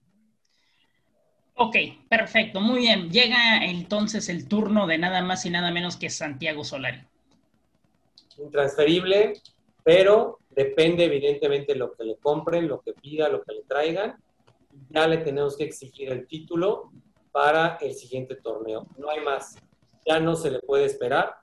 Ok, 1.60 1.74
perfecto, 2.08 2.60
muy 2.60 2.78
bien. 2.78 3.10
Llega 3.10 3.64
entonces 3.64 4.28
el 4.28 4.46
turno 4.46 4.86
de 4.86 4.96
nada 4.96 5.22
más 5.22 5.44
y 5.44 5.50
nada 5.50 5.72
menos 5.72 5.96
que 5.96 6.08
Santiago 6.08 6.62
Solari. 6.62 7.00
Intransferible, 8.36 9.32
pero 9.82 10.38
depende 10.50 11.06
evidentemente 11.06 11.72
de 11.72 11.80
lo 11.80 11.92
que 11.94 12.04
le 12.04 12.16
compren, 12.18 12.68
lo 12.68 12.80
que 12.80 12.92
pida, 12.92 13.28
lo 13.28 13.42
que 13.42 13.54
le 13.54 13.62
traigan. 13.64 14.16
Ya 14.90 15.08
le 15.08 15.18
tenemos 15.18 15.56
que 15.56 15.64
exigir 15.64 16.12
el 16.12 16.28
título 16.28 16.92
para 17.32 17.76
el 17.80 17.92
siguiente 17.94 18.36
torneo. 18.36 18.86
No 18.96 19.10
hay 19.10 19.20
más. 19.20 19.56
Ya 20.06 20.20
no 20.20 20.36
se 20.36 20.52
le 20.52 20.60
puede 20.60 20.84
esperar. 20.84 21.38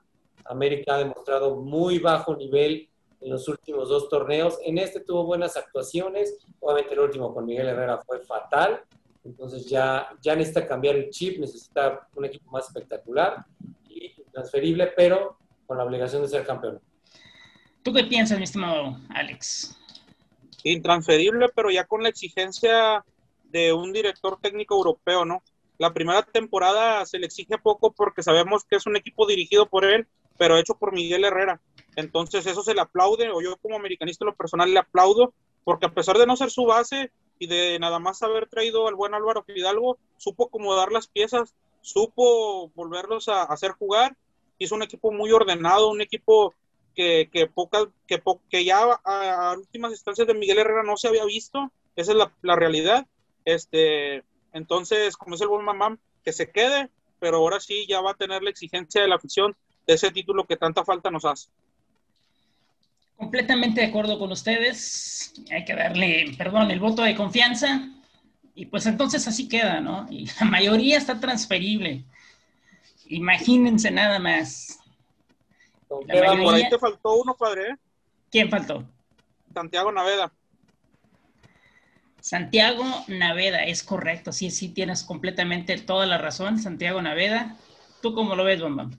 América 0.46 0.94
ha 0.94 0.98
demostrado 0.98 1.56
muy 1.56 1.98
bajo 1.98 2.34
nivel 2.34 2.88
en 3.20 3.30
los 3.32 3.46
últimos 3.48 3.90
dos 3.90 4.08
torneos. 4.08 4.58
En 4.64 4.78
este 4.78 5.00
tuvo 5.00 5.26
buenas 5.26 5.58
actuaciones. 5.58 6.38
Obviamente 6.60 6.94
el 6.94 7.00
último 7.00 7.34
con 7.34 7.44
Miguel 7.44 7.68
Herrera 7.68 7.98
fue 7.98 8.20
fatal. 8.20 8.82
Entonces 9.26 9.68
ya, 9.68 10.08
ya 10.22 10.36
necesita 10.36 10.66
cambiar 10.66 10.94
el 10.96 11.10
chip, 11.10 11.38
necesita 11.38 12.08
un 12.14 12.24
equipo 12.24 12.50
más 12.50 12.66
espectacular 12.66 13.44
y 13.88 14.14
transferible, 14.32 14.92
pero 14.96 15.36
con 15.66 15.76
la 15.76 15.84
obligación 15.84 16.22
de 16.22 16.28
ser 16.28 16.46
campeón. 16.46 16.80
¿Tú 17.82 17.92
qué 17.92 18.04
piensas, 18.04 18.38
mi 18.38 18.44
estimado 18.44 18.96
Alex? 19.10 19.76
Intransferible, 20.62 21.48
pero 21.54 21.70
ya 21.70 21.84
con 21.84 22.02
la 22.02 22.08
exigencia 22.08 23.04
de 23.44 23.72
un 23.72 23.92
director 23.92 24.38
técnico 24.40 24.76
europeo, 24.76 25.24
¿no? 25.24 25.42
La 25.78 25.92
primera 25.92 26.22
temporada 26.22 27.04
se 27.04 27.18
le 27.18 27.26
exige 27.26 27.58
poco 27.58 27.92
porque 27.92 28.22
sabemos 28.22 28.64
que 28.64 28.76
es 28.76 28.86
un 28.86 28.96
equipo 28.96 29.26
dirigido 29.26 29.68
por 29.68 29.84
él, 29.84 30.06
pero 30.38 30.56
hecho 30.56 30.74
por 30.74 30.92
Miguel 30.92 31.24
Herrera. 31.24 31.60
Entonces 31.96 32.46
eso 32.46 32.62
se 32.62 32.74
le 32.74 32.80
aplaude, 32.80 33.30
o 33.30 33.42
yo 33.42 33.56
como 33.56 33.76
americanista 33.76 34.24
lo 34.24 34.36
personal 34.36 34.72
le 34.72 34.78
aplaudo, 34.78 35.34
porque 35.64 35.86
a 35.86 35.94
pesar 35.94 36.16
de 36.16 36.26
no 36.26 36.36
ser 36.36 36.50
su 36.50 36.64
base 36.64 37.10
y 37.38 37.46
de 37.46 37.78
nada 37.78 37.98
más 37.98 38.22
haber 38.22 38.48
traído 38.48 38.88
al 38.88 38.94
buen 38.94 39.14
Álvaro 39.14 39.42
Fidalgo, 39.42 39.98
supo 40.16 40.46
acomodar 40.46 40.92
las 40.92 41.08
piezas, 41.08 41.54
supo 41.80 42.70
volverlos 42.74 43.28
a 43.28 43.42
hacer 43.42 43.72
jugar, 43.72 44.16
hizo 44.58 44.74
un 44.74 44.82
equipo 44.82 45.12
muy 45.12 45.30
ordenado, 45.32 45.90
un 45.90 46.00
equipo 46.00 46.54
que, 46.94 47.28
que, 47.30 47.50
que, 48.06 48.22
que 48.50 48.64
ya 48.64 49.00
a, 49.04 49.54
últimas 49.56 49.92
instancias 49.92 50.26
de 50.26 50.34
Miguel 50.34 50.58
Herrera 50.58 50.82
no 50.82 50.96
se 50.96 51.08
había 51.08 51.24
visto, 51.24 51.70
esa 51.94 52.12
es 52.12 52.18
la, 52.18 52.32
la 52.42 52.56
realidad. 52.56 53.06
Este, 53.44 54.24
entonces, 54.52 55.16
como 55.16 55.34
es 55.34 55.40
el 55.42 55.48
buen 55.48 55.64
mamá, 55.64 55.98
que 56.24 56.32
se 56.32 56.50
quede, 56.50 56.90
pero 57.20 57.38
ahora 57.38 57.60
sí 57.60 57.86
ya 57.86 58.00
va 58.00 58.12
a 58.12 58.16
tener 58.16 58.42
la 58.42 58.50
exigencia 58.50 59.00
de 59.02 59.08
la 59.08 59.16
afición 59.16 59.56
de 59.86 59.94
ese 59.94 60.10
título 60.10 60.44
que 60.44 60.56
tanta 60.56 60.84
falta 60.84 61.10
nos 61.10 61.24
hace. 61.24 61.48
Completamente 63.16 63.80
de 63.80 63.86
acuerdo 63.86 64.18
con 64.18 64.30
ustedes. 64.32 65.32
Hay 65.50 65.64
que 65.64 65.74
darle, 65.74 66.34
perdón, 66.36 66.70
el 66.70 66.80
voto 66.80 67.02
de 67.02 67.14
confianza. 67.14 67.88
Y 68.54 68.66
pues 68.66 68.86
entonces 68.86 69.26
así 69.26 69.48
queda, 69.48 69.80
¿no? 69.80 70.06
Y 70.10 70.30
la 70.40 70.46
mayoría 70.46 70.98
está 70.98 71.18
transferible. 71.20 72.04
Imagínense 73.06 73.90
nada 73.90 74.18
más. 74.18 74.78
Por 75.88 76.10
ahí 76.10 76.68
te 76.68 76.78
faltó 76.78 77.14
uno, 77.22 77.34
padre. 77.34 77.70
¿eh? 77.70 77.76
¿Quién 78.30 78.50
faltó? 78.50 78.84
Santiago 79.54 79.92
Naveda. 79.92 80.32
Santiago 82.20 82.84
Naveda, 83.06 83.64
es 83.64 83.82
correcto. 83.82 84.32
Sí, 84.32 84.50
sí, 84.50 84.68
tienes 84.70 85.04
completamente 85.04 85.78
toda 85.78 86.06
la 86.06 86.18
razón, 86.18 86.58
Santiago 86.58 87.00
Naveda. 87.00 87.56
¿Tú 88.02 88.14
cómo 88.14 88.34
lo 88.34 88.44
ves, 88.44 88.60
Bomba? 88.60 88.90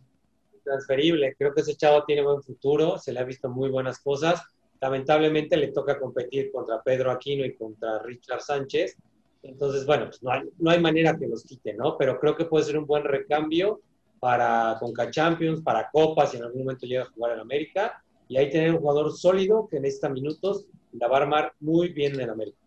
Transferible. 0.67 1.36
Creo 1.38 1.53
que 1.53 1.62
ese 1.62 1.75
chavo 1.75 2.03
tiene 2.06 2.21
buen 2.21 2.43
futuro, 2.43 2.97
se 2.97 3.13
le 3.13 3.19
ha 3.19 3.23
visto 3.23 3.49
muy 3.49 3.69
buenas 3.69 3.99
cosas. 3.99 4.41
Lamentablemente 4.80 5.58
le 5.58 5.69
toca 5.69 5.99
competir 5.99 6.51
contra 6.51 6.82
Pedro 6.84 7.12
Aquino 7.12 7.45
y 7.45 7.56
contra 7.56 7.99
Richard 8.03 8.41
Sánchez. 8.41 8.97
Entonces, 9.43 9.86
bueno, 9.86 10.06
pues 10.06 10.21
no 10.21 10.32
hay, 10.32 10.41
no 10.58 10.69
hay 10.69 10.80
manera 10.80 11.17
que 11.17 11.27
los 11.27 11.43
quite, 11.43 11.73
¿no? 11.73 11.97
Pero 11.97 12.19
creo 12.19 12.36
que 12.36 12.45
puede 12.45 12.65
ser 12.65 12.77
un 12.77 12.86
buen 12.86 13.03
recambio 13.03 13.82
para 14.19 14.77
Conca 14.80 15.10
Champions, 15.10 15.62
para 15.62 15.89
Copas, 15.89 16.32
si 16.32 16.38
en 16.38 16.43
algún 16.43 16.63
momento 16.63 16.86
llega 16.86 17.03
a 17.03 17.12
jugar 17.12 17.34
en 17.34 17.39
América. 17.39 18.03
Y 18.27 18.38
ahí 18.38 18.49
tener 18.49 18.71
un 18.71 18.80
jugador 18.80 19.12
sólido 19.13 19.67
que 19.69 19.80
necesita 19.80 20.10
minutos 20.10 20.65
la 20.91 21.08
va 21.08 21.17
a 21.17 21.21
armar 21.21 21.53
muy 21.59 21.89
bien 21.89 22.20
en 22.20 22.30
América. 22.30 22.57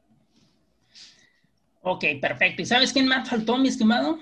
Ok, 1.83 2.05
perfecto. 2.21 2.63
¿Y 2.63 2.67
sabes 2.67 2.93
quién 2.93 3.09
más 3.09 3.29
faltó, 3.29 3.57
mi 3.57 3.69
estimado? 3.69 4.19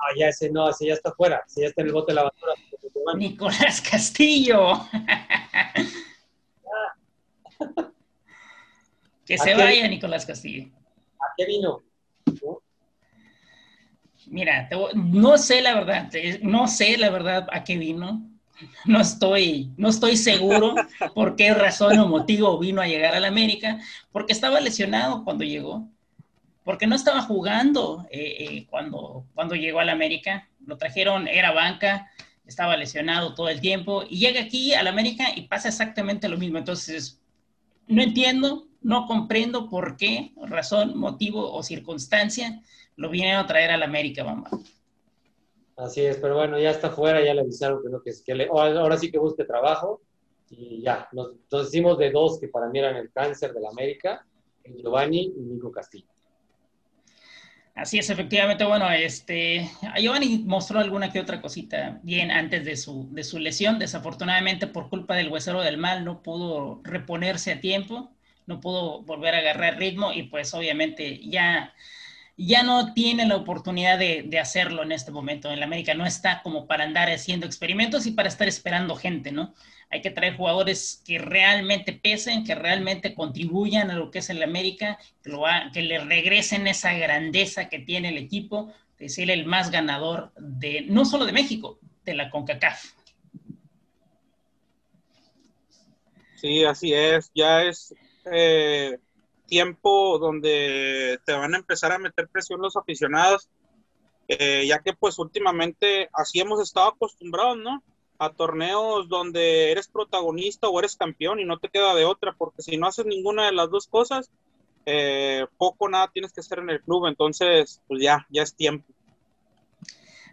Ah, 0.00 0.14
ya 0.16 0.28
ese 0.28 0.50
no, 0.50 0.70
ese 0.70 0.86
ya 0.86 0.94
está 0.94 1.12
fuera, 1.12 1.42
ese 1.46 1.60
ya 1.62 1.68
está 1.68 1.82
en 1.82 1.88
el 1.88 1.92
bote 1.92 2.12
de 2.12 2.16
la 2.16 2.22
basura. 2.22 2.54
Nicolás 3.16 3.82
Castillo. 3.82 4.86
que 9.26 9.38
se 9.38 9.54
vaya 9.54 9.88
Nicolás 9.88 10.24
Castillo. 10.24 10.70
¿A 11.20 11.34
qué 11.36 11.44
vino? 11.46 11.82
Mira, 14.26 14.68
no 14.94 15.38
sé 15.38 15.60
la 15.60 15.74
verdad, 15.74 16.08
no 16.42 16.68
sé 16.68 16.96
la 16.96 17.10
verdad 17.10 17.48
a 17.52 17.64
qué 17.64 17.76
vino. 17.76 18.26
No 18.84 19.00
estoy, 19.00 19.72
no 19.76 19.88
estoy 19.88 20.16
seguro 20.16 20.74
por 21.14 21.34
qué 21.34 21.54
razón 21.54 21.98
o 21.98 22.06
motivo 22.06 22.58
vino 22.58 22.82
a 22.82 22.86
llegar 22.86 23.14
a 23.14 23.20
la 23.20 23.28
América, 23.28 23.80
porque 24.12 24.32
estaba 24.32 24.60
lesionado 24.60 25.24
cuando 25.24 25.44
llegó, 25.44 25.88
porque 26.64 26.86
no 26.86 26.94
estaba 26.94 27.22
jugando 27.22 28.06
eh, 28.10 28.36
eh, 28.38 28.66
cuando, 28.68 29.26
cuando 29.34 29.54
llegó 29.54 29.80
a 29.80 29.84
la 29.84 29.92
América. 29.92 30.48
Lo 30.66 30.76
trajeron, 30.76 31.26
era 31.26 31.52
banca, 31.52 32.10
estaba 32.46 32.76
lesionado 32.76 33.34
todo 33.34 33.48
el 33.48 33.60
tiempo 33.60 34.04
y 34.08 34.18
llega 34.18 34.42
aquí 34.42 34.74
al 34.74 34.86
América 34.86 35.24
y 35.34 35.42
pasa 35.42 35.68
exactamente 35.68 36.28
lo 36.28 36.36
mismo. 36.36 36.58
Entonces, 36.58 37.20
no 37.86 38.02
entiendo, 38.02 38.66
no 38.82 39.06
comprendo 39.06 39.68
por 39.68 39.96
qué, 39.96 40.32
razón, 40.42 40.98
motivo 40.98 41.52
o 41.52 41.62
circunstancia 41.62 42.60
lo 42.96 43.08
vienen 43.08 43.36
a 43.36 43.46
traer 43.46 43.70
al 43.70 43.82
América, 43.82 44.24
mamá. 44.24 44.50
Así 45.76 46.02
es, 46.02 46.18
pero 46.18 46.36
bueno, 46.36 46.58
ya 46.58 46.70
está 46.70 46.90
fuera, 46.90 47.24
ya 47.24 47.32
le 47.32 47.40
avisaron 47.40 47.82
que 47.82 47.88
no, 47.88 48.02
que, 48.02 48.12
que 48.24 48.34
le, 48.34 48.48
ahora 48.48 48.98
sí 48.98 49.10
que 49.10 49.18
busque 49.18 49.44
trabajo 49.44 50.02
y 50.50 50.82
ya, 50.82 51.08
nos, 51.12 51.30
nos 51.50 51.68
hicimos 51.68 51.96
de 51.96 52.10
dos 52.10 52.38
que 52.38 52.48
para 52.48 52.68
mí 52.68 52.78
eran 52.78 52.96
el 52.96 53.10
cáncer 53.10 53.54
de 53.54 53.60
la 53.60 53.70
América, 53.70 54.26
Giovanni 54.64 55.32
y 55.34 55.40
Nico 55.40 55.70
Castillo. 55.70 56.08
Así 57.74 57.98
es, 57.98 58.10
efectivamente, 58.10 58.64
bueno, 58.64 58.90
este, 58.90 59.70
Giovanni 59.96 60.38
mostró 60.44 60.80
alguna 60.80 61.12
que 61.12 61.20
otra 61.20 61.40
cosita 61.40 61.98
bien 62.02 62.30
antes 62.30 62.64
de 62.64 62.76
su, 62.76 63.08
de 63.12 63.24
su 63.24 63.38
lesión. 63.38 63.78
Desafortunadamente, 63.78 64.66
por 64.66 64.90
culpa 64.90 65.14
del 65.14 65.28
huesero 65.28 65.62
del 65.62 65.78
mal, 65.78 66.04
no 66.04 66.22
pudo 66.22 66.80
reponerse 66.84 67.52
a 67.52 67.60
tiempo, 67.60 68.12
no 68.46 68.60
pudo 68.60 69.02
volver 69.02 69.34
a 69.34 69.38
agarrar 69.38 69.78
ritmo 69.78 70.12
y 70.12 70.24
pues 70.24 70.52
obviamente 70.52 71.20
ya, 71.26 71.72
ya 72.46 72.62
no 72.62 72.94
tiene 72.94 73.26
la 73.26 73.36
oportunidad 73.36 73.98
de, 73.98 74.38
hacerlo 74.40 74.82
en 74.82 74.92
este 74.92 75.10
momento. 75.10 75.50
En 75.50 75.60
la 75.60 75.66
América 75.66 75.94
no 75.94 76.06
está 76.06 76.42
como 76.42 76.66
para 76.66 76.84
andar 76.84 77.10
haciendo 77.10 77.46
experimentos 77.46 78.06
y 78.06 78.12
para 78.12 78.28
estar 78.28 78.48
esperando 78.48 78.96
gente, 78.96 79.32
¿no? 79.32 79.54
hay 79.90 80.02
que 80.02 80.10
traer 80.10 80.36
jugadores 80.36 81.02
que 81.04 81.18
realmente 81.18 81.92
pesen, 81.92 82.44
que 82.44 82.54
realmente 82.54 83.12
contribuyan 83.12 83.90
a 83.90 83.96
lo 83.96 84.10
que 84.10 84.20
es 84.20 84.30
el 84.30 84.42
América, 84.42 84.98
que, 85.72 85.82
le 85.82 85.98
regresen 85.98 86.68
esa 86.68 86.94
grandeza 86.94 87.68
que 87.68 87.80
tiene 87.80 88.10
el 88.10 88.18
equipo 88.18 88.72
de 88.98 89.08
ser 89.08 89.30
el 89.30 89.46
más 89.46 89.70
ganador 89.72 90.32
de, 90.36 90.82
no 90.82 91.04
solo 91.04 91.26
de 91.26 91.32
México, 91.32 91.80
de 92.04 92.14
la 92.14 92.30
CONCACAF. 92.30 92.84
Sí, 96.36 96.64
así 96.64 96.94
es, 96.94 97.30
ya 97.34 97.64
es 97.64 97.92
eh, 98.32 98.96
tiempo 99.50 100.18
donde 100.18 101.18
te 101.26 101.32
van 101.32 101.54
a 101.54 101.58
empezar 101.58 101.92
a 101.92 101.98
meter 101.98 102.28
presión 102.28 102.62
los 102.62 102.76
aficionados, 102.76 103.50
eh, 104.28 104.64
ya 104.66 104.78
que 104.78 104.94
pues 104.94 105.18
últimamente 105.18 106.08
así 106.14 106.40
hemos 106.40 106.62
estado 106.62 106.88
acostumbrados, 106.88 107.58
¿no? 107.58 107.82
a 108.20 108.30
torneos 108.30 109.08
donde 109.08 109.72
eres 109.72 109.88
protagonista 109.88 110.68
o 110.68 110.78
eres 110.78 110.94
campeón 110.94 111.40
y 111.40 111.46
no 111.46 111.58
te 111.58 111.70
queda 111.70 111.94
de 111.94 112.04
otra, 112.04 112.34
porque 112.36 112.60
si 112.60 112.76
no 112.76 112.86
haces 112.86 113.06
ninguna 113.06 113.46
de 113.46 113.52
las 113.52 113.70
dos 113.70 113.86
cosas, 113.86 114.30
eh, 114.84 115.46
poco 115.56 115.88
nada 115.88 116.10
tienes 116.12 116.32
que 116.32 116.40
hacer 116.40 116.58
en 116.58 116.68
el 116.68 116.82
club, 116.82 117.06
entonces 117.06 117.80
pues 117.88 118.02
ya, 118.02 118.26
ya 118.28 118.42
es 118.42 118.54
tiempo. 118.54 118.86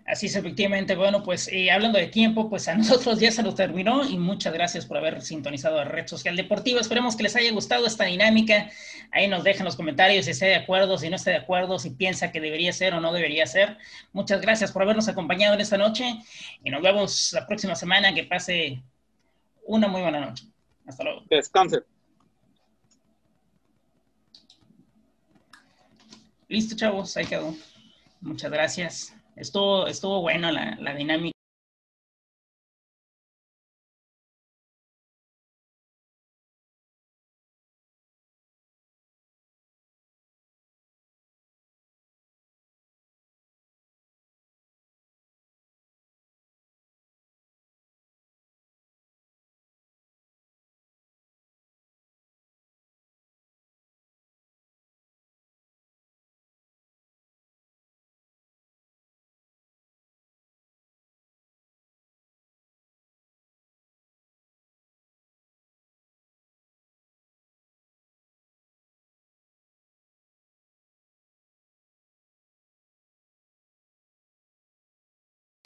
Así 0.08 0.28
es, 0.28 0.38
efectivamente. 0.38 0.96
Bueno, 0.96 1.22
pues 1.22 1.50
eh, 1.50 1.70
hablando 1.70 2.00
de 2.00 2.08
tiempo, 2.08 2.50
pues 2.50 2.70
a 2.70 2.76
nosotros 2.78 3.20
ya 3.20 3.30
se 3.30 3.44
nos 3.44 3.56
terminó 3.56 4.08
y 4.08 4.18
muchas 4.18 4.54
gracias 4.54 4.86
por 4.86 4.98
haber 4.98 5.22
sintonizado 5.22 5.76
la 5.76 5.84
Red 5.84 6.08
Social 6.08 6.38
Deportiva. 6.38 6.80
Esperemos 6.80 7.18
que 7.18 7.24
les 7.24 7.36
haya 7.36 7.52
gustado 7.52 7.86
esta 7.86 8.06
dinámica. 8.06 8.70
Ahí 9.12 9.28
nos 9.28 9.44
dejan 9.44 9.66
los 9.66 9.76
comentarios 9.76 10.26
si 10.26 10.32
está 10.32 10.46
de 10.46 10.56
acuerdo, 10.56 10.98
si 10.98 11.10
no 11.10 11.18
está 11.18 11.32
de 11.32 11.38
acuerdo, 11.38 11.78
si 11.78 11.90
piensa 11.90 12.32
que 12.32 12.40
debería 12.40 12.72
ser 12.72 12.94
o 12.94 13.02
no 13.02 13.12
debería 13.12 13.46
ser. 13.46 13.78
Muchas 14.14 14.40
gracias 14.40 14.72
por 14.72 14.82
habernos 14.82 15.10
acompañado 15.10 15.56
en 15.56 15.62
esta 15.62 15.78
noche 15.78 16.06
y 16.64 16.70
nos 16.70 16.82
vemos 16.82 17.34
la 17.34 17.46
próxima 17.46 17.76
semana. 17.76 18.14
Que 18.14 18.24
pase 18.24 18.82
una 19.66 19.90
muy 19.90 20.02
buena 20.02 20.22
noche. 20.22 20.46
Hasta 20.88 21.04
luego. 21.04 21.24
Descanse. 21.30 21.84
Listo, 26.48 26.78
chavos, 26.78 27.18
ahí 27.18 27.26
quedó. 27.26 27.54
Muchas 28.22 28.50
gracias. 28.50 29.17
Estuvo, 29.38 29.88
estuvo 29.88 30.22
bueno 30.22 30.52
la, 30.52 30.76
la 30.80 30.94
dinámica. 30.96 31.37